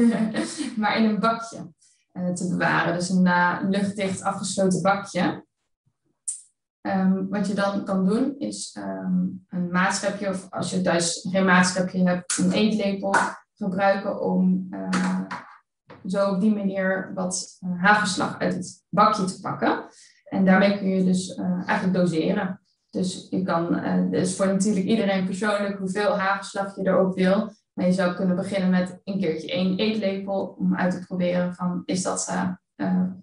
maar 0.80 0.96
in 0.96 1.04
een 1.04 1.20
bakje 1.20 1.72
te 2.12 2.48
bewaren. 2.48 2.94
Dus 2.94 3.08
een 3.08 3.68
luchtdicht 3.68 4.22
afgesloten 4.22 4.82
bakje. 4.82 5.44
Um, 6.86 7.28
wat 7.28 7.46
je 7.46 7.54
dan 7.54 7.84
kan 7.84 8.06
doen 8.06 8.38
is 8.38 8.76
um, 8.78 9.44
een 9.48 9.70
maatschepje, 9.70 10.28
of 10.28 10.46
als 10.50 10.70
je 10.70 10.80
thuis 10.80 11.26
geen 11.30 11.44
maatschepje 11.44 12.06
hebt, 12.08 12.38
een 12.38 12.52
eetlepel 12.52 13.14
gebruiken 13.54 14.22
om 14.22 14.66
uh, 14.70 15.20
zo 16.06 16.30
op 16.30 16.40
die 16.40 16.54
manier 16.54 17.10
wat 17.14 17.58
uh, 17.60 17.82
hagelslag 17.82 18.38
uit 18.38 18.54
het 18.54 18.84
bakje 18.88 19.24
te 19.24 19.40
pakken. 19.40 19.84
En 20.24 20.44
daarmee 20.44 20.78
kun 20.78 20.88
je 20.88 21.04
dus 21.04 21.36
uh, 21.36 21.68
eigenlijk 21.68 21.92
doseren. 21.92 22.60
Dus 22.90 23.26
je 23.30 23.42
kan, 23.42 23.82
dus 24.10 24.36
voor 24.36 24.46
natuurlijk 24.46 24.86
iedereen 24.86 25.24
persoonlijk 25.24 25.78
hoeveel 25.78 26.18
hagelslag 26.18 26.76
je 26.76 26.86
erop 26.86 27.14
wil. 27.14 27.52
Maar 27.72 27.86
je 27.86 27.92
zou 27.92 28.14
kunnen 28.14 28.36
beginnen 28.36 28.70
met 28.70 29.00
een 29.04 29.18
keertje 29.20 29.52
één 29.52 29.76
eetlepel 29.78 30.56
om 30.58 30.76
uit 30.76 30.92
te 30.92 31.06
proberen 31.06 31.54
van 31.54 31.82
is 31.84 32.02
dat 32.02 32.34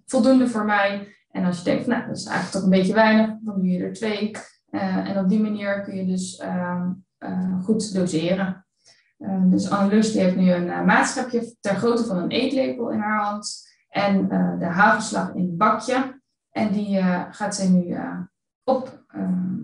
voldoende 0.06 0.48
voor 0.48 0.64
mij? 0.64 1.14
En 1.32 1.44
als 1.44 1.58
je 1.58 1.64
denkt, 1.64 1.86
nou, 1.86 2.06
dat 2.06 2.16
is 2.16 2.24
eigenlijk 2.24 2.54
toch 2.54 2.62
een 2.62 2.78
beetje 2.78 2.94
weinig, 2.94 3.26
dan 3.40 3.54
doe 3.54 3.66
je 3.66 3.84
er 3.84 3.92
twee. 3.92 4.30
Uh, 4.70 5.08
en 5.08 5.18
op 5.18 5.28
die 5.28 5.40
manier 5.40 5.82
kun 5.82 5.96
je 5.96 6.06
dus 6.06 6.40
uh, 6.40 6.86
uh, 7.18 7.64
goed 7.64 7.94
doseren. 7.94 8.66
Ehm, 9.18 9.50
dus 9.50 9.70
Annelus 9.70 10.12
die 10.12 10.20
heeft 10.20 10.36
nu 10.36 10.52
een 10.52 10.66
uh, 10.66 10.84
maatschapje 10.84 11.56
ter 11.60 11.74
grootte 11.74 12.04
van 12.04 12.16
een 12.16 12.30
eetlepel 12.30 12.90
in 12.90 12.98
haar 12.98 13.24
hand. 13.24 13.70
En 13.88 14.28
de 14.58 14.64
hagelslag 14.64 15.34
in 15.34 15.42
een 15.42 15.56
bakje. 15.56 16.20
En 16.50 16.72
die 16.72 17.02
gaat 17.30 17.54
zij 17.54 17.68
nu 17.68 17.96
op 18.64 19.04
ehm, 19.08 19.58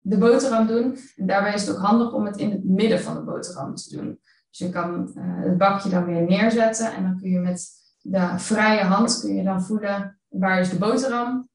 de 0.00 0.18
boterham 0.18 0.66
doen. 0.66 0.98
En 1.16 1.26
daarbij 1.26 1.54
is 1.54 1.66
het 1.66 1.76
ook 1.76 1.82
handig 1.82 2.12
om 2.12 2.24
het 2.24 2.36
in 2.36 2.50
het 2.50 2.64
midden 2.64 3.00
van 3.00 3.14
de 3.14 3.20
boterham 3.20 3.74
te 3.74 3.96
doen. 3.96 4.18
Dus 4.50 4.58
je 4.58 4.68
kan 4.68 5.10
het 5.16 5.58
bakje 5.58 5.88
dan 5.88 6.04
weer 6.04 6.22
neerzetten. 6.22 6.92
En 6.94 7.02
dan 7.02 7.18
kun 7.20 7.30
je 7.30 7.38
met 7.38 7.68
de 8.00 8.32
vrije 8.36 8.84
hand 8.84 9.20
kun 9.20 9.34
je 9.34 9.42
dan 9.42 9.62
voelen 9.62 10.18
waar 10.38 10.60
is 10.60 10.68
de 10.68 10.78
boterham 10.78 11.48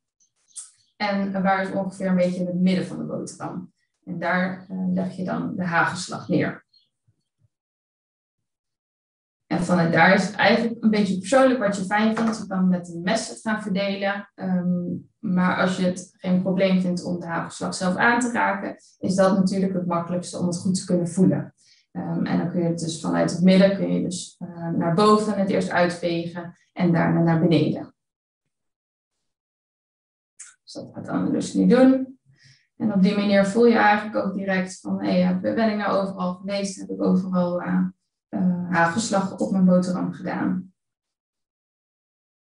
en 0.96 1.42
waar 1.42 1.62
is 1.62 1.72
ongeveer 1.72 2.08
een 2.08 2.16
beetje 2.16 2.46
het 2.46 2.60
midden 2.60 2.86
van 2.86 2.98
de 2.98 3.04
boterham. 3.04 3.74
En 4.06 4.20
daar 4.20 4.66
uh, 4.72 4.94
leg 4.94 5.16
je 5.16 5.24
dan 5.24 5.56
de 5.56 5.66
hagelslag 5.66 6.28
neer. 6.28 6.66
En 9.48 9.64
vanuit 9.64 9.94
daar 9.94 10.14
is 10.14 10.26
het 10.26 10.36
eigenlijk 10.36 10.84
een 10.84 10.90
beetje 10.90 11.18
persoonlijk 11.18 11.60
wat 11.60 11.76
je 11.76 11.84
fijn 11.84 12.16
vindt. 12.16 12.38
Je 12.38 12.48
kan 12.48 12.68
met 12.68 12.94
een 12.94 13.02
mes 13.02 13.30
het 13.30 13.42
gaan 13.42 13.62
verdelen. 13.62 14.30
Um, 14.36 15.10
maar 15.20 15.58
als 15.58 15.78
je 15.78 15.86
het 15.86 16.16
geen 16.18 16.42
probleem 16.42 16.82
vindt 16.82 17.04
om 17.04 17.20
de 17.20 17.26
hagelslag 17.26 17.74
zelf 17.74 17.96
aan 17.96 18.20
te 18.20 18.32
raken, 18.32 18.76
is 19.00 19.16
dat 19.16 19.38
natuurlijk 19.38 19.74
het 19.74 19.86
makkelijkste 19.86 20.38
om 20.38 20.48
het 20.48 20.58
goed 20.58 20.76
te 20.76 20.86
kunnen 20.86 21.08
voelen. 21.08 21.54
Um, 21.92 22.26
en 22.26 22.38
dan 22.38 22.52
kun 22.52 22.62
je 22.62 22.68
het 22.68 22.80
dus 22.80 23.02
vanuit 23.02 23.32
het 23.32 23.42
midden 23.42 23.76
kun 23.76 23.94
je 23.94 24.02
dus 24.02 24.40
uh, 24.40 24.70
naar 24.70 24.94
boven 24.94 25.38
het 25.38 25.50
eerst 25.50 25.70
uitvegen 25.70 26.58
en 26.74 26.92
daarna 26.92 27.22
naar 27.22 27.40
beneden. 27.40 27.94
Dus 30.70 30.82
dat 30.84 30.94
gaat 30.94 31.06
dan 31.06 31.32
dus 31.32 31.54
niet 31.54 31.70
doen. 31.70 32.20
En 32.78 32.94
op 32.94 33.02
die 33.02 33.16
manier 33.16 33.46
voel 33.46 33.66
je 33.66 33.78
eigenlijk 33.78 34.26
ook 34.26 34.34
direct 34.34 34.80
van, 34.80 35.04
hé, 35.04 35.22
hey, 35.22 35.40
ben 35.40 35.70
ik 35.70 35.78
nou 35.78 35.98
overal 35.98 36.34
geweest? 36.34 36.80
Heb 36.80 36.90
ik 36.90 37.04
overal 37.04 37.62
uh, 37.62 37.84
uh, 38.30 38.72
hagelslag 38.72 39.38
op 39.38 39.52
mijn 39.52 39.66
boterham 39.66 40.14
gedaan? 40.14 40.74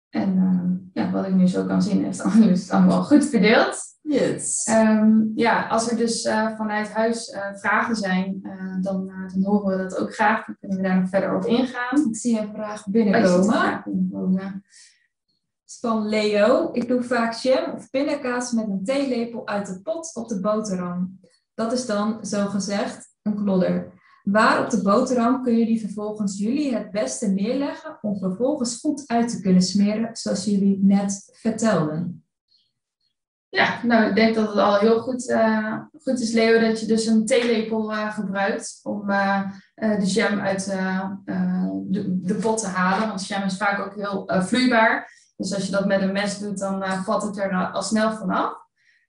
En 0.08 0.36
uh, 0.36 1.04
ja, 1.04 1.10
wat 1.10 1.26
ik 1.26 1.34
nu 1.34 1.46
zo 1.48 1.66
kan 1.66 1.82
zien, 1.82 2.04
heeft 2.04 2.20
Annelies 2.32 2.62
het 2.62 2.70
allemaal 2.70 3.04
goed 3.04 3.24
verdeeld. 3.24 3.78
Yes. 4.02 4.68
Um, 4.70 5.32
ja, 5.34 5.68
als 5.68 5.90
er 5.90 5.96
dus 5.96 6.22
vanuit 6.56 6.92
huis 6.92 7.36
vragen 7.54 7.96
zijn, 7.96 8.40
dan, 8.80 9.06
dan 9.06 9.44
horen 9.44 9.76
we 9.76 9.82
dat 9.82 9.98
ook 9.98 10.14
graag. 10.14 10.46
Dan 10.46 10.56
kunnen 10.60 10.76
we 10.76 10.82
daar 10.82 11.00
nog 11.00 11.08
verder 11.08 11.36
op 11.36 11.44
ingaan. 11.44 12.08
Ik 12.08 12.16
zie 12.16 12.40
een 12.40 12.52
vraag 12.52 12.86
binnenkomen. 12.86 13.84
Van 15.80 16.08
Leo. 16.08 16.70
Ik 16.72 16.88
doe 16.88 17.02
vaak 17.02 17.34
jam 17.34 17.72
of 17.72 17.90
pindakaas 17.90 18.52
met 18.52 18.68
een 18.68 18.84
theelepel 18.84 19.46
uit 19.46 19.66
de 19.66 19.80
pot 19.82 20.14
op 20.14 20.28
de 20.28 20.40
boterham. 20.40 21.20
Dat 21.54 21.72
is 21.72 21.86
dan, 21.86 22.24
zo 22.24 22.46
gezegd, 22.46 23.08
een 23.22 23.34
klodder. 23.34 23.92
Waar 24.22 24.64
op 24.64 24.70
de 24.70 24.82
boterham 24.82 25.42
kun 25.42 25.58
je 25.58 25.66
die 25.66 25.80
vervolgens 25.80 26.38
jullie 26.38 26.74
het 26.74 26.90
beste 26.90 27.26
neerleggen 27.26 27.98
om 28.00 28.18
vervolgens 28.18 28.80
goed 28.80 29.02
uit 29.06 29.28
te 29.28 29.40
kunnen 29.40 29.62
smeren, 29.62 30.16
zoals 30.16 30.44
jullie 30.44 30.78
net 30.82 31.30
vertelden? 31.32 32.24
Ja, 33.48 33.80
nou 33.84 34.08
ik 34.08 34.14
denk 34.14 34.34
dat 34.34 34.48
het 34.48 34.56
al 34.56 34.78
heel 34.78 35.00
goed, 35.00 35.28
uh, 35.28 35.78
goed 36.02 36.20
is, 36.20 36.32
Leo, 36.32 36.60
dat 36.60 36.80
je 36.80 36.86
dus 36.86 37.06
een 37.06 37.26
theelepel 37.26 37.92
uh, 37.92 38.14
gebruikt 38.14 38.80
om 38.82 39.10
uh, 39.10 39.50
de 39.74 40.06
jam 40.06 40.40
uit 40.40 40.64
de, 40.64 42.18
de, 42.20 42.34
pot 42.34 42.58
te 42.58 42.66
halen. 42.66 43.08
Want 43.08 43.26
jam 43.26 43.42
is 43.42 43.56
vaak 43.56 43.78
ook 43.78 43.94
heel 43.94 44.30
vloeibaar. 44.42 45.10
Dus 45.36 45.54
als 45.54 45.66
je 45.66 45.72
dat 45.72 45.86
met 45.86 46.02
een 46.02 46.12
mes 46.12 46.38
doet, 46.38 46.58
dan 46.58 46.82
uh, 46.82 47.02
valt 47.02 47.22
het 47.22 47.38
er 47.38 47.70
al 47.72 47.82
snel 47.82 48.12
vanaf. 48.12 48.60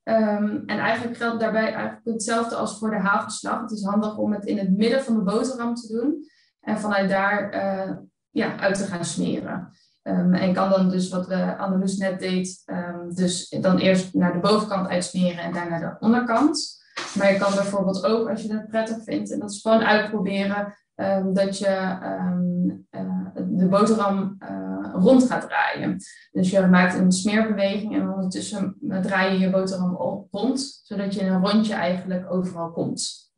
Um, 0.03 0.63
en 0.65 0.79
eigenlijk 0.79 1.17
geldt 1.17 1.39
daarbij 1.39 1.73
eigenlijk 1.73 2.01
hetzelfde 2.03 2.55
als 2.55 2.77
voor 2.77 2.89
de 2.89 2.99
hagelslag. 2.99 3.61
Het 3.61 3.71
is 3.71 3.83
handig 3.83 4.17
om 4.17 4.33
het 4.33 4.45
in 4.45 4.57
het 4.57 4.77
midden 4.77 5.03
van 5.03 5.15
de 5.15 5.21
boterham 5.21 5.75
te 5.75 5.87
doen 5.87 6.29
en 6.59 6.79
vanuit 6.79 7.09
daar 7.09 7.55
uh, 7.55 7.95
ja, 8.29 8.57
uit 8.59 8.77
te 8.77 8.83
gaan 8.83 9.05
smeren. 9.05 9.69
Um, 10.03 10.33
en 10.33 10.53
kan 10.53 10.69
dan 10.69 10.89
dus 10.89 11.09
wat 11.09 11.27
we 11.27 11.57
Annelies 11.57 11.97
net 11.97 12.19
deed, 12.19 12.63
um, 12.65 13.15
dus 13.15 13.49
dan 13.49 13.77
eerst 13.77 14.13
naar 14.13 14.33
de 14.33 14.39
bovenkant 14.39 14.87
uitsmeren 14.87 15.43
en 15.43 15.53
daarna 15.53 15.79
de 15.79 15.95
onderkant. 15.99 16.81
Maar 17.17 17.31
je 17.31 17.37
kan 17.37 17.55
bijvoorbeeld 17.55 18.05
ook, 18.05 18.29
als 18.29 18.41
je 18.41 18.53
het 18.53 18.67
prettig 18.67 19.03
vindt, 19.03 19.31
en 19.31 19.39
dat 19.39 19.51
is 19.51 19.61
gewoon 19.61 19.83
uitproberen, 19.83 20.73
um, 21.03 21.33
dat 21.33 21.57
je 21.57 21.97
um, 22.03 22.87
uh, 22.91 23.29
de 23.35 23.67
boterham 23.67 24.37
uh, 24.39 24.93
rond 24.93 25.23
gaat 25.23 25.41
draaien. 25.41 25.97
Dus 26.31 26.49
je 26.49 26.67
maakt 26.67 26.95
een 26.95 27.11
smeerbeweging 27.11 27.95
en 27.95 28.09
ondertussen 28.09 28.77
draai 29.01 29.31
je 29.31 29.39
je 29.39 29.49
boterham 29.49 29.95
rond, 30.31 30.81
zodat 30.83 31.13
je 31.13 31.21
in 31.21 31.31
een 31.31 31.45
rondje 31.45 31.73
eigenlijk 31.73 32.31
overal 32.31 32.71
komt. 32.71 33.31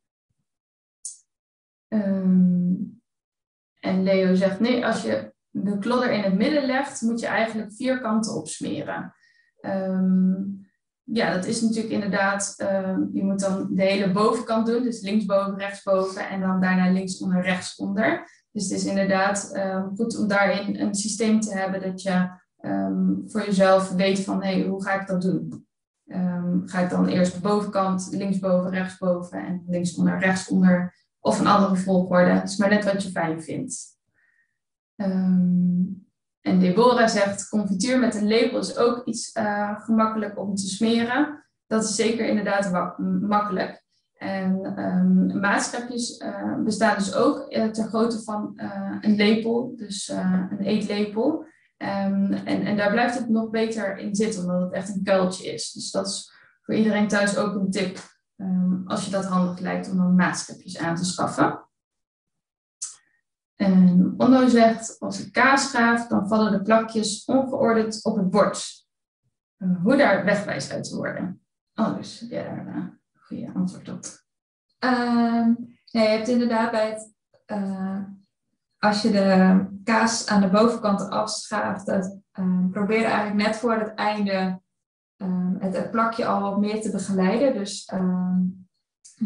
Um, 1.88 3.02
en 3.80 4.04
Leo 4.04 4.36
zegt, 4.36 4.60
nee, 4.60 4.86
als 4.86 5.02
je 5.02 5.34
de 5.50 5.78
klodder 5.78 6.12
in 6.12 6.24
het 6.24 6.34
midden 6.34 6.66
legt, 6.66 7.02
moet 7.02 7.20
je 7.20 7.28
eigenlijk 7.28 7.74
vier 7.74 8.02
kanten 8.02 8.34
opsmeren. 8.34 9.14
Um, 9.62 10.65
ja, 11.06 11.34
dat 11.34 11.46
is 11.46 11.62
natuurlijk 11.62 11.94
inderdaad, 11.94 12.56
uh, 12.58 12.98
je 13.14 13.24
moet 13.24 13.40
dan 13.40 13.68
de 13.72 13.84
hele 13.84 14.12
bovenkant 14.12 14.66
doen, 14.66 14.84
dus 14.84 15.02
linksboven, 15.02 15.58
rechtsboven 15.58 16.30
en 16.30 16.40
dan 16.40 16.62
daarna 16.62 16.92
linksonder, 16.92 17.42
rechtsonder. 17.42 18.30
Dus 18.52 18.64
het 18.64 18.72
is 18.72 18.86
inderdaad 18.86 19.52
uh, 19.54 19.86
goed 19.96 20.18
om 20.18 20.28
daarin 20.28 20.80
een 20.80 20.96
systeem 20.96 21.40
te 21.40 21.58
hebben 21.58 21.82
dat 21.82 22.02
je 22.02 22.30
um, 22.62 23.24
voor 23.28 23.46
jezelf 23.46 23.92
weet 23.92 24.20
van 24.20 24.44
hé, 24.44 24.60
hey, 24.60 24.68
hoe 24.68 24.84
ga 24.84 25.02
ik 25.02 25.08
dat 25.08 25.22
doen? 25.22 25.64
Ga 26.66 26.80
ik 26.80 26.90
dan 26.90 27.08
eerst 27.08 27.34
de 27.34 27.40
bovenkant, 27.40 28.08
linksboven, 28.12 28.72
rechtsboven 28.72 29.46
en 29.46 29.64
linksonder, 29.68 30.20
rechtsonder 30.20 30.96
of 31.20 31.40
een 31.40 31.48
andere 31.48 31.76
volgorde. 31.76 32.30
Het 32.30 32.50
is 32.50 32.58
maar 32.58 32.70
net 32.70 32.86
wat 32.86 33.04
je 33.04 33.10
fijn 33.10 33.42
vindt. 33.42 33.98
Um, 34.96 35.75
en 36.46 36.60
Deborah 36.60 37.08
zegt, 37.08 37.50
confituur 37.50 38.00
met 38.00 38.16
een 38.16 38.28
lepel 38.28 38.60
is 38.60 38.78
ook 38.78 39.06
iets 39.06 39.36
uh, 39.36 39.80
gemakkelijk 39.80 40.40
om 40.40 40.56
te 40.56 40.68
smeren. 40.68 41.46
Dat 41.68 41.84
is 41.84 41.96
zeker 41.96 42.26
inderdaad 42.26 42.98
makkelijk. 43.22 43.84
En 44.14 44.80
um, 44.80 45.42
bestaan 46.64 46.98
dus 46.98 47.16
ook 47.16 47.46
uh, 47.50 47.66
ter 47.66 47.88
grootte 47.88 48.24
van 48.24 48.54
een 49.02 49.16
lepel, 49.16 49.74
dus 49.76 50.08
een 50.08 50.62
eetlepel. 50.62 51.46
Um, 51.78 52.34
en, 52.34 52.66
en 52.66 52.78
daar 52.78 52.92
blijft 52.92 53.18
het 53.18 53.30
nog 53.30 53.50
beter 53.50 53.98
in 53.98 54.16
zitten, 54.16 54.42
omdat 54.42 54.62
het 54.62 54.74
echt 54.74 54.90
een 54.90 55.04
kuiltje 55.04 55.54
is. 55.54 55.72
Dus 55.72 55.92
dat 55.92 56.08
is 56.08 56.32
voor 56.62 56.76
iedereen 56.76 57.08
thuis 57.08 57.38
ook 57.38 57.56
een 57.56 57.72
tip, 57.72 57.98
um, 58.36 58.84
als 58.86 59.06
je 59.06 59.12
dat 59.12 59.26
handig 59.26 59.60
lijkt 59.60 59.90
om 59.92 59.98
dan 59.98 60.16
maatschapjes 60.16 60.78
aan 60.78 60.96
te 60.96 61.06
schaffen. 61.06 61.60
En 63.56 64.14
Onno 64.18 64.48
zegt, 64.48 65.00
als 65.00 65.26
ik 65.26 65.32
kaas 65.32 65.70
gaaf, 65.70 66.08
dan 66.08 66.28
vallen 66.28 66.52
de 66.52 66.62
plakjes 66.62 67.26
ongeordend 67.26 68.04
op 68.04 68.16
het 68.16 68.30
bord. 68.30 68.86
Uh, 69.58 69.82
hoe 69.84 69.96
daar 69.98 70.26
wegwijs 70.26 70.72
uit 70.72 70.84
te 70.84 70.96
worden. 70.96 71.42
Oh, 71.74 71.96
dus 71.96 72.20
heb 72.20 72.30
daar 72.30 72.76
een 72.76 73.00
goede 73.14 73.52
antwoord 73.54 73.90
op? 73.90 74.06
Nee, 75.92 76.04
je 76.04 76.10
hebt 76.10 76.28
inderdaad 76.28 76.72
bij 76.72 76.90
het 76.90 77.14
uh, 77.48 78.04
als 78.80 79.02
je 79.02 79.12
de 79.12 79.66
kaas 79.84 80.28
aan 80.28 80.42
de 80.42 80.50
bovenkant 80.50 81.10
afschaaft, 81.10 81.86
dat, 81.86 82.18
um, 82.40 82.70
probeer 82.72 83.04
eigenlijk 83.04 83.48
net 83.48 83.56
voor 83.56 83.74
het 83.74 83.94
einde 83.94 84.62
um, 85.18 85.58
het, 85.60 85.76
het, 85.76 85.92
plakje 85.92 86.26
al 86.26 86.42
wat 86.42 86.60
meer 86.60 86.82
te 86.82 86.92
begeleiden. 86.92 87.54
Dus 87.54 87.92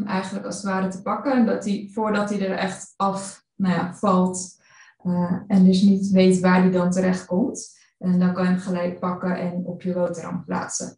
eigenlijk 0.05 0.45
als 0.45 0.55
het 0.55 0.65
ware 0.65 0.87
te 0.87 1.01
pakken, 1.01 1.45
dat 1.45 1.63
die, 1.63 1.93
voordat 1.93 2.29
hij 2.29 2.49
er 2.49 2.57
echt 2.57 2.93
af 2.95 3.43
nou 3.59 3.75
ja, 3.75 3.93
valt 3.93 4.61
uh, 5.05 5.41
en 5.47 5.65
dus 5.65 5.81
niet 5.81 6.09
weet 6.09 6.39
waar 6.39 6.61
hij 6.61 6.71
dan 6.71 6.91
terecht 6.91 7.25
komt. 7.25 7.77
En 7.97 8.19
dan 8.19 8.33
kan 8.33 8.43
je 8.43 8.49
hem 8.49 8.59
gelijk 8.59 8.99
pakken 8.99 9.35
en 9.35 9.65
op 9.65 9.81
je 9.81 9.93
boterham 9.93 10.43
plaatsen. 10.45 10.97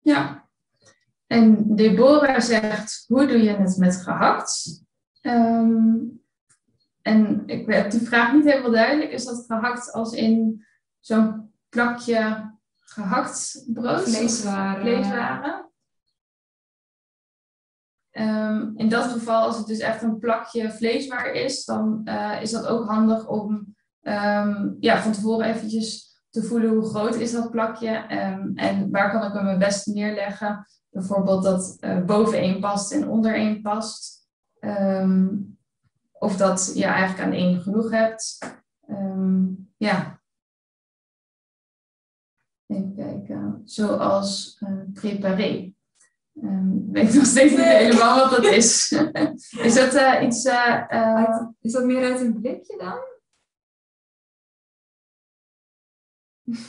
Ja, 0.00 0.48
en 1.26 1.76
Deborah 1.76 2.40
zegt, 2.40 3.04
hoe 3.08 3.26
doe 3.26 3.42
je 3.42 3.50
het 3.50 3.76
met 3.76 3.96
gehakt? 3.96 4.82
Um, 5.22 6.20
en 7.02 7.42
ik 7.46 7.66
heb 7.66 7.90
die 7.90 8.00
vraag 8.00 8.32
niet 8.32 8.44
helemaal 8.44 8.70
duidelijk. 8.70 9.12
Is 9.12 9.24
dat 9.24 9.44
gehakt 9.46 9.92
als 9.92 10.12
in 10.12 10.66
zo'n 11.00 11.52
plakje 11.68 12.50
gehakt 12.80 13.64
brood? 13.66 14.02
Vleeswaren. 14.02 14.80
Vleeswaren. 14.80 15.61
Um, 18.18 18.72
in 18.76 18.88
dat 18.88 19.04
geval, 19.04 19.42
als 19.42 19.56
het 19.56 19.66
dus 19.66 19.78
echt 19.78 20.02
een 20.02 20.18
plakje 20.18 20.70
vleeswaar 20.70 21.32
is, 21.32 21.64
dan 21.64 22.00
uh, 22.04 22.42
is 22.42 22.50
dat 22.50 22.66
ook 22.66 22.88
handig 22.88 23.28
om 23.28 23.74
um, 24.02 24.76
ja, 24.80 25.02
van 25.02 25.12
tevoren 25.12 25.46
eventjes 25.46 26.20
te 26.30 26.42
voelen 26.42 26.70
hoe 26.70 26.88
groot 26.88 27.14
is 27.14 27.32
dat 27.32 27.50
plakje 27.50 28.16
um, 28.16 28.52
en 28.54 28.90
waar 28.90 29.10
kan 29.10 29.24
ik 29.24 29.32
hem 29.32 29.46
het 29.46 29.58
beste 29.58 29.92
neerleggen. 29.92 30.66
Bijvoorbeeld 30.90 31.42
dat 31.42 31.76
uh, 31.80 32.04
boven 32.04 32.60
past 32.60 32.92
en 32.92 33.08
onder 33.08 33.60
past. 33.60 34.26
Um, 34.60 35.58
of 36.12 36.36
dat 36.36 36.72
je 36.74 36.84
eigenlijk 36.84 37.26
aan 37.26 37.32
één 37.32 37.60
genoeg 37.60 37.90
hebt. 37.90 38.38
Ja. 39.76 40.20
Even 42.66 42.94
kijken. 42.94 43.62
Zoals 43.64 44.56
uh, 44.60 44.82
preparé. 44.92 45.74
Um, 46.34 46.88
ik 46.88 46.92
weet 46.92 47.14
nog 47.14 47.24
steeds 47.24 47.50
niet 47.50 47.64
helemaal 47.64 48.18
wat 48.18 48.30
dat 48.30 48.52
is. 48.52 48.92
is 49.66 49.74
dat 49.74 49.94
uh, 49.94 50.22
iets... 50.22 50.44
Uh, 50.44 51.40
is 51.60 51.72
dat 51.72 51.84
meer 51.84 52.10
uit 52.10 52.20
een 52.20 52.40
blikje 52.40 52.78
dan? 52.78 52.98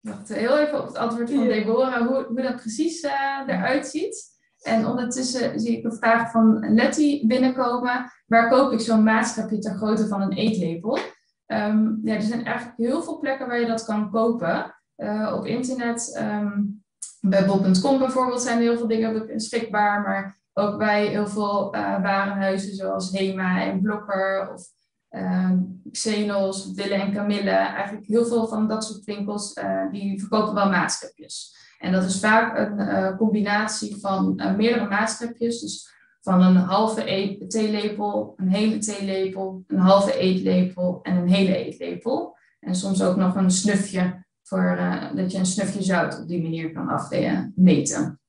Wacht 0.00 0.28
heel 0.28 0.58
even 0.58 0.80
op 0.80 0.86
het 0.86 0.96
antwoord 0.96 1.30
van 1.30 1.44
Deborah, 1.44 2.06
hoe, 2.06 2.24
hoe 2.24 2.42
dat 2.42 2.56
precies 2.56 3.02
eruit 3.02 3.86
ziet. 3.86 4.34
En 4.60 4.86
ondertussen 4.86 5.60
zie 5.60 5.78
ik 5.78 5.84
een 5.84 5.96
vraag 5.96 6.30
van 6.30 6.74
Letty 6.74 7.26
binnenkomen. 7.26 8.12
Waar 8.26 8.48
koop 8.48 8.72
ik 8.72 8.80
zo'n 8.80 9.02
maatschapje 9.02 9.58
ter 9.58 9.76
grootte 9.76 10.06
van 10.06 10.22
een 10.22 10.32
eetlepel? 10.32 10.98
Um, 11.46 12.00
ja, 12.02 12.14
er 12.14 12.22
zijn 12.22 12.44
eigenlijk 12.44 12.76
heel 12.78 13.02
veel 13.02 13.18
plekken 13.18 13.46
waar 13.46 13.60
je 13.60 13.66
dat 13.66 13.84
kan 13.84 14.10
kopen. 14.10 14.74
Uh, 14.96 15.34
op 15.36 15.46
internet, 15.46 16.18
um, 16.20 16.75
bij 17.20 17.46
bol.com 17.46 17.98
bijvoorbeeld, 17.98 18.42
zijn 18.42 18.56
er 18.56 18.62
heel 18.62 18.76
veel 18.76 18.88
dingen 18.88 19.26
beschikbaar. 19.26 20.02
Maar 20.02 20.38
ook 20.52 20.78
bij 20.78 21.06
heel 21.06 21.26
veel 21.26 21.74
uh, 21.74 22.02
warenhuizen 22.02 22.74
zoals 22.74 23.10
Hema 23.10 23.62
en 23.62 23.80
Blokker 23.80 24.52
of 24.52 24.62
uh, 25.10 25.50
Xenos, 25.90 26.72
Wille 26.74 26.94
en 26.94 27.12
Camille. 27.12 27.50
Eigenlijk 27.50 28.06
heel 28.06 28.26
veel 28.26 28.48
van 28.48 28.68
dat 28.68 28.84
soort 28.84 29.04
winkels, 29.04 29.56
uh, 29.56 29.90
die 29.90 30.20
verkopen 30.20 30.54
wel 30.54 30.70
maatschapjes. 30.70 31.54
En 31.78 31.92
dat 31.92 32.04
is 32.04 32.20
vaak 32.20 32.58
een 32.58 32.80
uh, 32.80 33.16
combinatie 33.16 33.96
van 33.96 34.34
meerdere 34.56 34.88
maatschapjes. 34.88 35.60
Dus 35.60 35.94
van 36.20 36.42
een 36.42 36.56
halve 36.56 37.36
theelepel, 37.48 38.34
een 38.36 38.48
hele 38.48 38.78
theelepel, 38.78 39.64
een 39.66 39.78
halve 39.78 40.18
eetlepel 40.18 40.98
en 41.02 41.16
een 41.16 41.28
hele 41.28 41.56
eetlepel. 41.56 42.36
En 42.60 42.74
soms 42.74 43.02
ook 43.02 43.16
nog 43.16 43.34
een 43.34 43.50
snufje, 43.50 44.25
voor, 44.46 44.76
uh, 44.78 45.14
dat 45.14 45.32
je 45.32 45.38
een 45.38 45.46
snufje 45.46 45.82
zout 45.82 46.20
op 46.20 46.28
die 46.28 46.42
manier 46.42 46.72
kan 46.72 46.88
afmeten. 46.88 48.20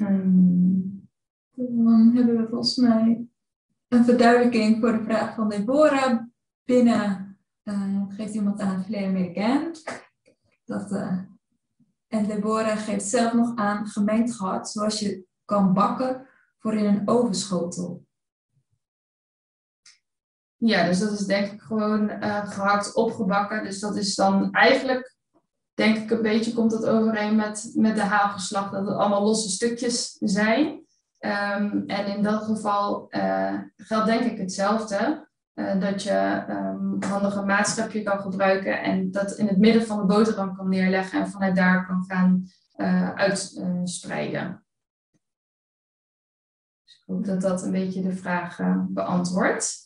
Um, 0.00 1.08
dan 1.50 2.10
hebben 2.14 2.36
we 2.36 2.48
volgens 2.48 2.76
mij 2.76 3.26
een 3.88 4.04
verduidelijking 4.04 4.80
voor 4.80 4.92
de 4.92 5.04
vraag 5.04 5.34
van 5.34 5.48
Deborah 5.48 6.22
binnen. 6.64 7.38
geeft 8.08 8.34
iemand 8.34 8.60
aan 8.60 8.84
Filet 8.84 9.04
Americain. 9.04 9.72
Dat, 10.64 10.92
uh, 10.92 11.18
en 12.06 12.26
Deborah 12.26 12.78
geeft 12.78 13.04
zelf 13.04 13.32
nog 13.32 13.56
aan 13.56 13.86
gemengd 13.86 14.34
gehakt, 14.34 14.68
zoals 14.68 15.00
je 15.00 15.24
kan 15.44 15.72
bakken 15.72 16.26
voor 16.58 16.74
in 16.74 16.84
een 16.84 17.08
ovenschotel. 17.08 18.05
Ja, 20.58 20.86
dus 20.86 20.98
dat 20.98 21.12
is 21.12 21.26
denk 21.26 21.52
ik 21.52 21.60
gewoon 21.60 22.10
uh, 22.10 22.50
gehakt 22.50 22.94
opgebakken. 22.94 23.64
Dus 23.64 23.80
dat 23.80 23.96
is 23.96 24.14
dan 24.14 24.52
eigenlijk, 24.52 25.14
denk 25.74 25.96
ik 25.96 26.10
een 26.10 26.22
beetje, 26.22 26.54
komt 26.54 26.70
dat 26.70 26.86
overeen 26.86 27.36
met, 27.36 27.70
met 27.74 27.96
de 27.96 28.02
hagelslag, 28.02 28.70
dat 28.70 28.86
het 28.86 28.96
allemaal 28.96 29.22
losse 29.22 29.50
stukjes 29.50 30.16
zijn. 30.20 30.66
Um, 31.20 31.84
en 31.86 32.06
in 32.06 32.22
dat 32.22 32.42
geval 32.42 33.06
uh, 33.10 33.60
geldt 33.76 34.06
denk 34.06 34.30
ik 34.30 34.38
hetzelfde. 34.38 35.28
Uh, 35.54 35.80
dat 35.80 36.02
je 36.02 36.44
um, 36.48 37.02
handig 37.02 37.34
een 37.34 37.46
maatschapje 37.46 38.02
kan 38.02 38.20
gebruiken 38.20 38.82
en 38.82 39.10
dat 39.10 39.32
in 39.32 39.46
het 39.46 39.58
midden 39.58 39.86
van 39.86 39.98
de 39.98 40.06
boterham 40.06 40.56
kan 40.56 40.68
neerleggen 40.68 41.20
en 41.20 41.28
vanuit 41.28 41.56
daar 41.56 41.86
kan 41.86 42.04
gaan 42.06 42.50
uitspreiden. 43.14 44.64
Dus 46.84 46.94
ik 46.94 47.02
hoop 47.06 47.24
dat 47.24 47.40
dat 47.40 47.62
een 47.62 47.70
beetje 47.70 48.02
de 48.02 48.12
vraag 48.12 48.58
beantwoordt. 48.88 49.85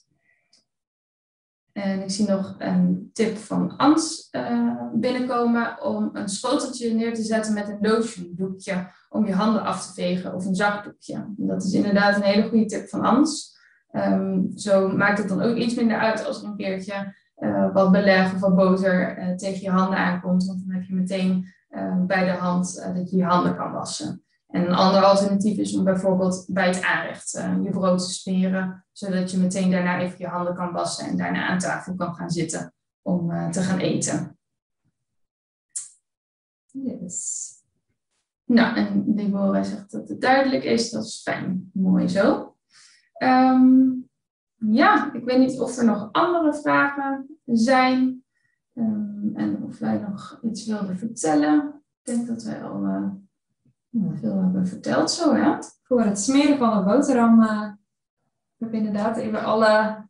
En 1.72 2.02
ik 2.02 2.10
zie 2.10 2.28
nog 2.28 2.54
een 2.58 3.10
tip 3.12 3.36
van 3.36 3.76
Ans 3.76 4.30
binnenkomen 4.94 5.82
om 5.82 6.10
een 6.12 6.28
schoteltje 6.28 6.94
neer 6.94 7.14
te 7.14 7.22
zetten 7.22 7.54
met 7.54 7.68
een 7.68 7.78
lotiondoekje 7.80 8.86
om 9.08 9.26
je 9.26 9.32
handen 9.32 9.62
af 9.62 9.86
te 9.86 9.92
vegen 9.92 10.34
of 10.34 10.46
een 10.46 10.54
zakdoekje. 10.54 11.24
Dat 11.36 11.64
is 11.64 11.72
inderdaad 11.72 12.16
een 12.16 12.22
hele 12.22 12.48
goede 12.48 12.66
tip 12.66 12.88
van 12.88 13.00
Ans. 13.00 13.58
Um, 13.92 14.50
zo 14.54 14.88
maakt 14.88 15.18
het 15.18 15.28
dan 15.28 15.42
ook 15.42 15.56
iets 15.56 15.74
minder 15.74 15.98
uit 15.98 16.26
als 16.26 16.42
er 16.42 16.48
een 16.48 16.56
keertje 16.56 17.14
uh, 17.38 17.72
wat 17.72 17.92
beleg 17.92 18.34
of 18.34 18.40
wat 18.40 18.56
boter 18.56 19.18
uh, 19.18 19.34
tegen 19.34 19.62
je 19.62 19.70
handen 19.70 19.98
aankomt. 19.98 20.46
Want 20.46 20.66
dan 20.66 20.74
heb 20.76 20.84
je 20.84 20.94
meteen 20.94 21.46
bij 22.06 22.24
de 22.24 22.30
hand 22.30 22.90
dat 22.94 23.10
je 23.10 23.16
je 23.16 23.24
handen 23.24 23.56
kan 23.56 23.72
wassen. 23.72 24.24
En 24.50 24.66
een 24.66 24.74
ander 24.74 25.02
alternatief 25.02 25.58
is 25.58 25.76
om 25.76 25.84
bijvoorbeeld 25.84 26.44
bij 26.48 26.66
het 26.66 26.82
aanrecht 26.82 27.30
je 27.62 27.70
brood 27.70 27.98
te 27.98 28.12
smeren. 28.12 28.84
Zodat 28.92 29.30
je 29.30 29.38
meteen 29.38 29.70
daarna 29.70 29.98
even 29.98 30.18
je 30.18 30.26
handen 30.26 30.54
kan 30.54 30.72
wassen 30.72 31.06
en 31.06 31.16
daarna 31.16 31.48
aan 31.48 31.58
tafel 31.58 31.94
kan 31.94 32.14
gaan 32.14 32.30
zitten 32.30 32.74
om 33.02 33.50
te 33.52 33.60
gaan 33.60 33.78
eten. 33.78 34.38
Yes. 36.72 37.48
Nou, 38.44 38.76
en 38.76 39.14
Deborah 39.14 39.64
zegt 39.64 39.90
dat 39.90 40.08
het 40.08 40.20
duidelijk 40.20 40.64
is. 40.64 40.90
Dat 40.90 41.04
is 41.04 41.20
fijn. 41.22 41.70
Mooi 41.72 42.08
zo. 42.08 42.56
Um, 43.22 44.08
ja, 44.56 45.12
ik 45.12 45.24
weet 45.24 45.38
niet 45.38 45.60
of 45.60 45.76
er 45.76 45.84
nog 45.84 46.08
andere 46.12 46.54
vragen 46.54 47.38
zijn. 47.44 48.24
Um, 48.74 49.32
en 49.34 49.62
of 49.62 49.78
wij 49.78 49.98
nog 49.98 50.40
iets 50.42 50.66
wilden 50.66 50.98
vertellen. 50.98 51.82
Ik 52.02 52.14
denk 52.14 52.26
dat 52.26 52.42
wij 52.42 52.62
al 52.62 52.84
uh, 52.84 53.06
veel 53.90 54.42
hebben 54.42 54.66
verteld 54.66 55.10
zo, 55.10 55.34
hè? 55.34 55.58
Voor 55.82 56.02
het 56.02 56.20
smeren 56.20 56.58
van 56.58 56.76
een 56.76 56.84
boterham 56.84 57.42
uh, 57.42 57.72
heb 58.56 58.68
ik 58.68 58.72
inderdaad 58.72 59.16
even 59.16 59.44
alle 59.44 60.06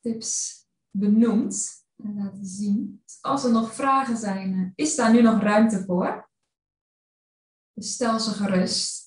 tips 0.00 0.64
benoemd 0.90 1.84
en 1.96 2.14
laten 2.16 2.46
zien. 2.46 3.02
Als 3.20 3.44
er 3.44 3.52
nog 3.52 3.74
vragen 3.74 4.16
zijn, 4.16 4.52
uh, 4.52 4.70
is 4.74 4.96
daar 4.96 5.12
nu 5.12 5.22
nog 5.22 5.40
ruimte 5.40 5.84
voor? 5.84 6.30
Dus 7.72 7.92
stel 7.92 8.20
ze 8.20 8.30
gerust. 8.30 9.01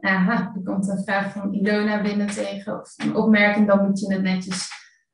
Aha, 0.00 0.52
er 0.54 0.62
komt 0.62 0.88
een 0.88 1.02
vraag 1.04 1.32
van 1.32 1.54
Ilona 1.54 2.02
binnen 2.02 2.26
tegen 2.26 2.80
of 2.80 2.94
een 2.96 3.16
opmerking, 3.16 3.66
dan 3.66 3.86
moet 3.86 4.00
je 4.00 4.12
het 4.12 4.22
netjes 4.22 4.68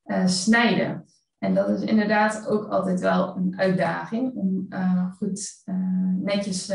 uh, 0.05 0.27
snijden. 0.27 1.05
En 1.39 1.55
dat 1.55 1.69
is 1.69 1.81
inderdaad 1.81 2.49
ook 2.49 2.69
altijd 2.69 3.01
wel 3.01 3.37
een 3.37 3.59
uitdaging 3.59 4.35
om 4.35 4.67
uh, 4.69 5.13
goed 5.13 5.63
uh, 5.65 5.75
netjes 6.23 6.67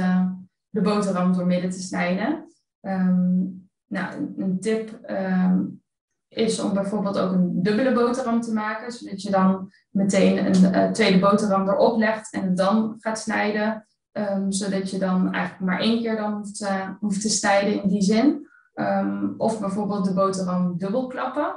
de 0.69 0.81
boterham 0.81 1.33
door 1.33 1.45
midden 1.45 1.69
te 1.69 1.81
snijden. 1.81 2.45
Um, 2.81 3.69
nou, 3.87 4.33
een 4.37 4.59
tip 4.59 4.99
um, 5.09 5.81
is 6.27 6.59
om 6.59 6.73
bijvoorbeeld 6.73 7.19
ook 7.19 7.31
een 7.31 7.63
dubbele 7.63 7.93
boterham 7.93 8.41
te 8.41 8.53
maken, 8.53 8.91
zodat 8.91 9.21
je 9.21 9.31
dan 9.31 9.71
meteen 9.89 10.65
een 10.65 10.93
tweede 10.93 11.19
boterham 11.19 11.67
erop 11.67 11.97
legt 11.97 12.33
en 12.33 12.55
dan 12.55 12.95
gaat 12.97 13.19
snijden. 13.19 13.87
Ehm, 14.11 14.51
zodat 14.51 14.89
je 14.89 14.97
dan 14.97 15.33
eigenlijk 15.33 15.71
maar 15.71 15.79
één 15.79 16.01
keer 16.01 16.15
dan 16.15 16.33
hoeft, 16.33 16.61
uh, 16.61 16.89
hoeft 16.99 17.21
te 17.21 17.29
snijden 17.29 17.83
in 17.83 17.89
die 17.89 18.01
zin. 18.01 18.47
Ehm, 18.73 19.27
of 19.37 19.59
bijvoorbeeld 19.59 20.05
de 20.05 20.13
boterham 20.13 20.77
dubbel 20.77 21.07
klappen, 21.07 21.55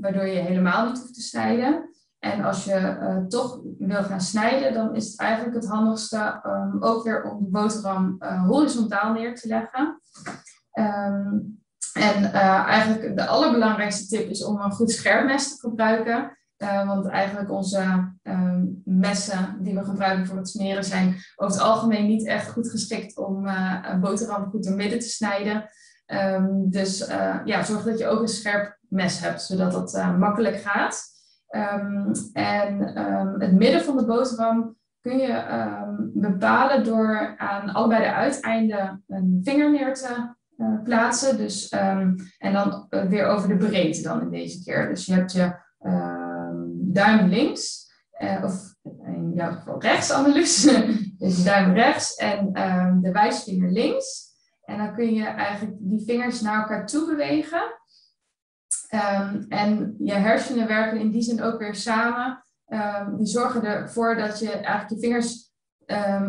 waardoor 0.00 0.26
je 0.26 0.40
helemaal 0.40 0.86
niet 0.86 0.98
hoeft 0.98 1.14
te 1.14 1.20
snijden. 1.20 1.88
En 2.18 2.44
als 2.44 2.64
je 2.64 2.98
uh, 3.00 3.26
toch 3.26 3.60
wil 3.78 4.02
gaan 4.02 4.20
snijden, 4.20 4.72
dan 4.72 4.94
is 4.94 5.10
het 5.10 5.20
eigenlijk 5.20 5.54
het 5.54 5.66
handigste 5.66 6.40
ook 6.80 7.04
weer 7.04 7.22
om 7.22 7.44
de 7.44 7.50
boterham 7.50 8.16
uh, 8.18 8.44
horizontaal 8.44 9.12
neer 9.12 9.34
te 9.34 9.48
leggen. 9.48 10.00
En 11.92 12.32
eigenlijk 12.32 13.16
de 13.16 13.26
allerbelangrijkste 13.26 14.16
tip 14.16 14.28
is 14.30 14.44
om 14.44 14.60
een 14.60 14.72
goed 14.72 14.90
scherpmes 14.90 15.48
te 15.48 15.68
gebruiken. 15.68 16.37
Want 16.58 17.06
eigenlijk 17.06 17.50
onze 17.50 18.12
um, 18.22 18.82
messen 18.84 19.56
die 19.60 19.74
we 19.74 19.84
gebruiken 19.84 20.26
voor 20.26 20.36
het 20.36 20.48
smeren 20.48 20.84
zijn 20.84 21.16
over 21.36 21.56
het 21.56 21.66
algemeen 21.66 22.06
niet 22.06 22.26
echt 22.26 22.50
goed 22.50 22.70
geschikt 22.70 23.16
om 23.16 23.46
een 23.82 24.00
boterham 24.00 24.50
goed 24.50 24.64
door 24.64 24.76
midden 24.76 24.98
te 24.98 25.08
snijden. 25.08 25.68
dus 26.70 27.06
ja, 27.44 27.62
zorg 27.62 27.84
dat 27.84 27.98
je 27.98 28.06
ook 28.06 28.20
een 28.20 28.28
scherp 28.28 28.78
mes 28.88 29.20
hebt, 29.20 29.42
zodat 29.42 29.72
dat 29.72 30.16
makkelijk 30.18 30.56
gaat. 30.56 31.02
Um, 31.50 32.12
en 32.32 32.80
het 33.38 33.52
midden 33.52 33.84
van 33.84 33.96
de 33.96 34.06
boterham 34.06 34.76
kun 35.00 35.18
je 35.18 35.42
bepalen 36.14 36.84
door 36.84 37.34
aan 37.36 37.72
allebei 37.72 38.02
de 38.02 38.12
uiteinden 38.12 39.04
een 39.06 39.40
vinger 39.42 39.70
neer 39.70 39.94
te 39.94 40.36
uh, 40.56 40.82
plaatsen. 40.84 41.36
Dus, 41.36 41.68
en 41.68 42.52
dan 42.52 42.86
uh, 42.90 43.02
weer 43.02 43.26
over 43.26 43.48
de 43.48 43.56
breedte 43.56 44.02
dan 44.02 44.20
in 44.20 44.30
deze 44.30 44.62
keer. 44.64 44.88
Dus 44.88 45.06
je 45.06 45.12
hebt 45.12 45.32
je 45.32 45.66
duim 46.92 47.28
links, 47.28 47.90
uh, 48.20 48.44
of 48.44 48.74
in 48.82 49.32
jouw 49.34 49.52
geval 49.52 49.80
rechts, 49.80 50.10
Annelies. 50.10 50.62
dus 51.18 51.44
duim 51.44 51.72
rechts 51.72 52.14
en 52.14 52.52
de 53.02 53.12
wijsvinger 53.12 53.70
links. 53.70 54.26
En 54.64 54.78
dan 54.78 54.94
kun 54.94 55.14
je 55.14 55.24
eigenlijk 55.24 55.76
die 55.80 56.04
vingers 56.04 56.40
naar 56.40 56.60
elkaar 56.60 56.86
toe 56.86 57.06
bewegen. 57.06 57.62
Um, 58.94 59.46
en 59.48 59.94
je 59.98 60.12
hersenen 60.12 60.66
werken 60.66 61.00
in 61.00 61.10
die 61.10 61.22
zin 61.22 61.42
ook 61.42 61.58
weer 61.58 61.74
samen. 61.74 62.44
Um, 62.66 63.16
die 63.16 63.26
zorgen 63.26 63.64
ervoor 63.64 64.16
dat 64.16 64.38
je 64.38 64.50
eigenlijk 64.50 64.90
je 64.90 64.98
vingers 64.98 65.46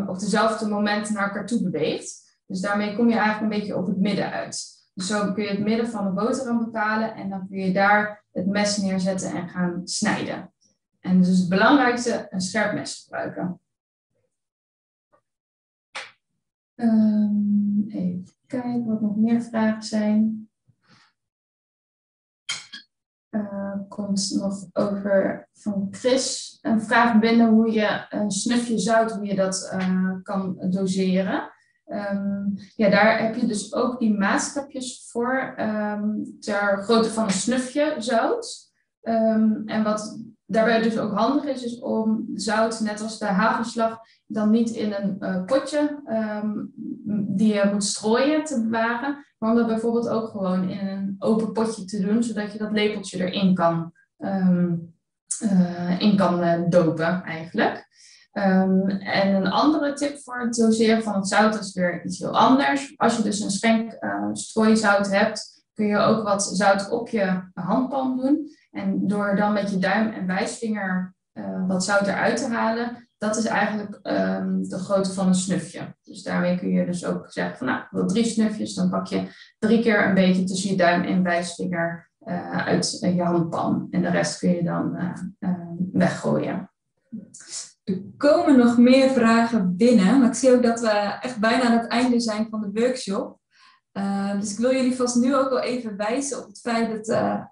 op 0.08 0.20
dezelfde 0.20 0.68
moment 0.68 1.10
naar 1.10 1.24
elkaar 1.24 1.46
toe 1.46 1.64
beweegt. 1.64 2.38
Dus 2.46 2.62
daarmee 2.62 2.96
kom 2.96 3.10
je 3.10 3.16
eigenlijk 3.16 3.42
een 3.42 3.60
beetje 3.60 3.78
op 3.78 3.88
het 3.88 3.98
midden 3.98 4.32
uit. 4.32 4.80
Dus 4.94 5.08
zo 5.08 5.34
kun 5.34 5.44
je 5.44 5.50
het 5.50 5.60
midden 5.60 5.88
van 5.88 6.06
de 6.06 6.12
boterham 6.12 6.60
bepalen 6.60 7.16
en 7.16 7.30
dan 7.30 7.48
kun 7.48 7.60
je 7.60 7.74
daar 7.74 8.19
het 8.40 8.48
mes 8.48 8.78
neerzetten 8.78 9.32
en 9.32 9.50
gaan 9.50 9.88
snijden. 9.88 10.54
En 11.00 11.22
dus 11.22 11.40
het 11.40 11.50
belangrijkste, 11.50 12.28
een 12.30 12.42
scherp 12.42 12.74
mes 12.74 13.02
gebruiken. 13.04 13.60
even 17.88 18.36
kijken 18.48 18.86
wat 18.86 19.02
nog 19.02 19.16
meer 19.16 19.42
vragen 19.42 19.84
zijn. 19.84 20.50
Uh, 23.30 23.76
komt 23.88 24.36
nog 24.36 24.66
over 24.74 25.48
van 25.54 25.88
Chris 25.92 26.58
een 26.62 26.82
vraag 26.82 27.20
binnen 27.20 27.50
hoe 27.50 27.72
je 27.72 28.06
een 28.10 28.32
snufje 28.32 28.78
zout, 28.78 29.12
hoe 29.12 29.26
je 29.26 29.36
dat 29.36 29.72
uh, 29.74 30.14
kan 30.24 30.70
doseren. 30.70 31.52
Um, 31.92 32.56
ja, 32.76 32.90
daar 32.90 33.22
heb 33.22 33.36
je 33.36 33.46
dus 33.46 33.74
ook 33.74 34.00
die 34.00 34.18
maatstapjes 34.18 35.10
voor 35.12 35.56
um, 35.60 36.38
ter 36.40 36.84
grootte 36.84 37.10
van 37.10 37.24
een 37.24 37.30
snufje 37.30 37.96
zout. 37.98 38.72
Um, 39.02 39.62
en 39.66 39.84
wat 39.84 40.24
daarbij 40.46 40.82
dus 40.82 40.98
ook 40.98 41.14
handig 41.14 41.44
is, 41.44 41.64
is 41.64 41.80
om 41.80 42.30
zout, 42.34 42.80
net 42.80 43.02
als 43.02 43.20
de 43.20 43.26
hagelslag, 43.26 44.00
dan 44.26 44.50
niet 44.50 44.70
in 44.70 44.94
een 44.94 45.16
uh, 45.20 45.46
potje 45.46 46.02
die 47.28 47.54
je 47.54 47.70
moet 47.72 47.84
strooien 47.84 48.44
te 48.44 48.62
bewaren, 48.62 49.26
maar 49.38 49.50
om 49.50 49.56
dat 49.56 49.68
bijvoorbeeld 49.68 50.10
ook 50.10 50.28
gewoon 50.30 50.70
in 50.70 50.88
een 50.88 51.16
open 51.20 51.52
potje 51.52 51.86
te 51.86 52.00
doen, 52.02 52.24
zodat 52.24 52.52
je 52.52 52.58
dat 52.58 52.72
lepeltje 52.72 53.26
erin 53.26 53.54
kan, 53.54 53.94
uh, 54.18 54.72
in 56.00 56.18
kan 56.18 56.44
uh, 56.44 56.70
dopen 56.70 57.24
eigenlijk. 57.24 57.88
Um, 58.34 58.90
en 58.90 59.36
een 59.36 59.48
andere 59.48 59.94
tip 59.94 60.20
voor 60.20 60.40
het 60.40 60.54
doseren 60.54 61.04
van 61.04 61.16
het 61.16 61.28
zout 61.28 61.60
is 61.60 61.74
weer 61.74 62.06
iets 62.06 62.20
heel 62.20 62.38
anders. 62.38 62.94
Als 62.98 63.18
je 63.18 63.24
dus 63.24 63.40
een 63.40 63.52
schenk 63.52 63.98
uh, 64.00 64.30
strooizout 64.34 65.10
hebt, 65.10 65.64
kun 65.74 65.86
je 65.86 65.98
ook 65.98 66.24
wat 66.24 66.44
zout 66.44 66.90
op 66.90 67.10
je 67.10 67.42
handpalm 67.54 68.22
doen. 68.22 68.50
En 68.72 69.08
door 69.08 69.36
dan 69.36 69.54
met 69.54 69.72
je 69.72 69.78
duim 69.78 70.12
en 70.12 70.28
wijsvinger 70.28 71.18
wat 71.68 71.84
zout 71.84 72.08
eruit 72.08 72.38
te 72.38 72.48
halen, 72.48 73.10
dat 73.18 73.38
is 73.38 73.46
eigenlijk 73.46 74.00
um, 74.04 74.70
de 74.70 74.78
grootte 74.78 75.14
van 75.14 75.28
een 75.28 75.36
snufje. 75.36 75.96
Dus 76.04 76.24
daarmee 76.24 76.58
kun 76.58 76.70
je 76.70 76.86
dus 76.86 77.06
ook 77.06 77.32
zeggen 77.32 77.58
van 77.58 77.68
nou, 77.68 77.84
wil 77.90 78.08
drie 78.08 78.26
snufjes, 78.26 78.74
dan 78.74 78.90
pak 78.90 79.08
je 79.08 79.28
drie 79.60 79.82
keer 79.82 80.08
een 80.08 80.14
beetje 80.14 80.44
tussen 80.44 80.70
je 80.70 80.78
duim 80.78 81.04
en 81.04 81.24
wijsvinger 81.24 82.12
uh, 82.28 82.66
uit 82.66 82.98
je 83.02 83.24
handpalm. 83.24 83.88
En 83.92 84.02
de 84.02 84.10
rest 84.10 84.40
kun 84.40 84.50
je 84.50 84.64
dan 84.64 84.96
uh, 85.40 85.52
weggooien. 85.92 86.72
Er 87.90 88.02
komen 88.18 88.58
nog 88.58 88.78
meer 88.78 89.10
vragen 89.10 89.78
binnen, 89.78 90.20
maar 90.20 90.28
ik 90.28 90.34
zie 90.34 90.54
ook 90.54 90.64
dat 90.64 90.80
we 90.80 91.18
echt 91.22 91.40
bijna 91.40 91.64
aan 91.64 91.78
het 91.78 91.88
einde 91.88 92.20
zijn 92.20 92.48
van 92.50 92.62
de 92.62 92.82
workshop. 92.82 93.40
dus 94.40 94.52
ik 94.52 94.58
wil 94.58 94.74
jullie 94.74 94.96
vast 94.96 95.16
nu 95.16 95.36
ook 95.36 95.50
wel 95.50 95.62
even 95.62 95.98
wijzen 95.98 96.38
op 96.38 96.48
het 96.48 96.60
feit 96.60 97.06
dat 97.06 97.48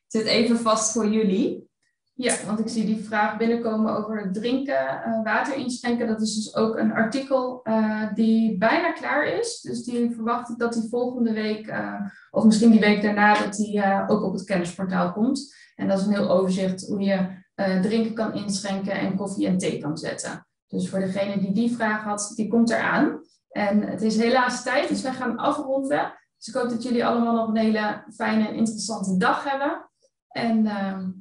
Zit 0.07 0.27
even 0.27 0.59
vast 0.59 0.93
voor 0.93 1.09
jullie. 1.09 1.67
Ja, 2.15 2.35
want 2.47 2.59
ik 2.59 2.69
zie 2.69 2.85
die 2.85 3.05
vraag 3.05 3.37
binnenkomen 3.37 3.97
over 3.97 4.21
het 4.21 4.35
drinken, 4.35 5.03
uh, 5.07 5.23
water 5.23 5.57
inschenken. 5.57 6.07
Dat 6.07 6.21
is 6.21 6.35
dus 6.35 6.55
ook 6.55 6.77
een 6.77 6.93
artikel 6.93 7.61
uh, 7.65 8.15
die 8.15 8.59
bijna 8.59 8.93
klaar 8.93 9.27
is. 9.27 9.61
Dus 9.61 9.85
die 9.85 10.11
verwacht 10.11 10.51
ik 10.51 10.59
dat 10.59 10.73
die 10.73 10.89
volgende 10.89 11.33
week, 11.33 11.67
uh, 11.67 12.01
of 12.31 12.45
misschien 12.45 12.71
die 12.71 12.81
week 12.81 13.03
daarna, 13.03 13.35
dat 13.35 13.55
die 13.55 13.83
ook 14.07 14.23
op 14.23 14.33
het 14.33 14.45
kennisportaal 14.45 15.13
komt. 15.13 15.55
En 15.75 15.89
dat 15.89 15.99
is 15.99 16.05
een 16.07 16.13
heel 16.13 16.31
overzicht 16.31 16.87
hoe 16.87 17.01
je 17.01 17.47
drinken 17.83 18.15
kan 18.15 18.35
inschenken 18.35 18.93
en 18.93 19.17
koffie 19.17 19.47
en 19.47 19.59
thee 19.59 19.79
kan 19.79 19.99
zetten. 19.99 20.47
Dus 20.67 20.89
voor 20.89 20.99
degene 20.99 21.39
die 21.39 21.53
die 21.53 21.77
vraag 21.77 22.03
had, 22.03 22.33
die 22.35 22.49
komt 22.49 22.71
eraan. 22.71 23.21
En 23.49 23.83
het 23.83 24.03
is 24.03 24.17
helaas 24.17 24.63
tijd, 24.63 24.89
dus 24.89 25.03
wij 25.03 25.13
gaan 25.13 25.37
afronden. 25.37 26.13
Dus 26.37 26.49
ik 26.49 26.55
hoop 26.55 26.69
dat 26.69 26.83
jullie 26.83 27.07
allemaal 27.07 27.35
nog 27.35 27.49
een 27.49 27.57
hele 27.57 28.05
fijne 28.15 28.49
en 28.49 28.55
interessante 28.55 29.17
dag 29.17 29.45
hebben. 29.45 29.89
En 30.29 30.63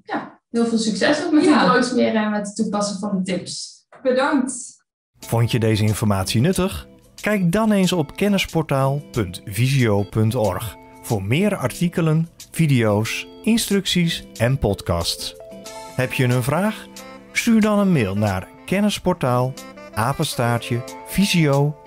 ja, 0.03 0.41
heel 0.49 0.65
veel 0.65 0.77
succes 0.77 1.25
ook 1.25 1.31
met 1.31 1.43
ja. 1.43 1.59
het 1.59 1.69
brood 1.69 1.97
en 1.97 2.31
met 2.31 2.47
het 2.47 2.55
toepassen 2.55 2.99
van 2.99 3.17
de 3.17 3.21
tips. 3.21 3.85
Bedankt. 4.01 4.85
Vond 5.19 5.51
je 5.51 5.59
deze 5.59 5.83
informatie 5.83 6.41
nuttig? 6.41 6.87
Kijk 7.21 7.51
dan 7.51 7.71
eens 7.71 7.91
op 7.91 8.15
kennisportaal.visio.org 8.15 10.75
voor 11.01 11.23
meer 11.23 11.55
artikelen, 11.55 12.29
video's, 12.51 13.27
instructies 13.43 14.27
en 14.37 14.57
podcasts. 14.57 15.35
Heb 15.95 16.13
je 16.13 16.23
een 16.23 16.43
vraag? 16.43 16.85
Stuur 17.31 17.61
dan 17.61 17.79
een 17.79 17.91
mail 17.91 18.15
naar 18.15 18.47
kennisportaal 18.65 19.53
apenstaartje 19.93 20.83
visio.org 21.05 21.86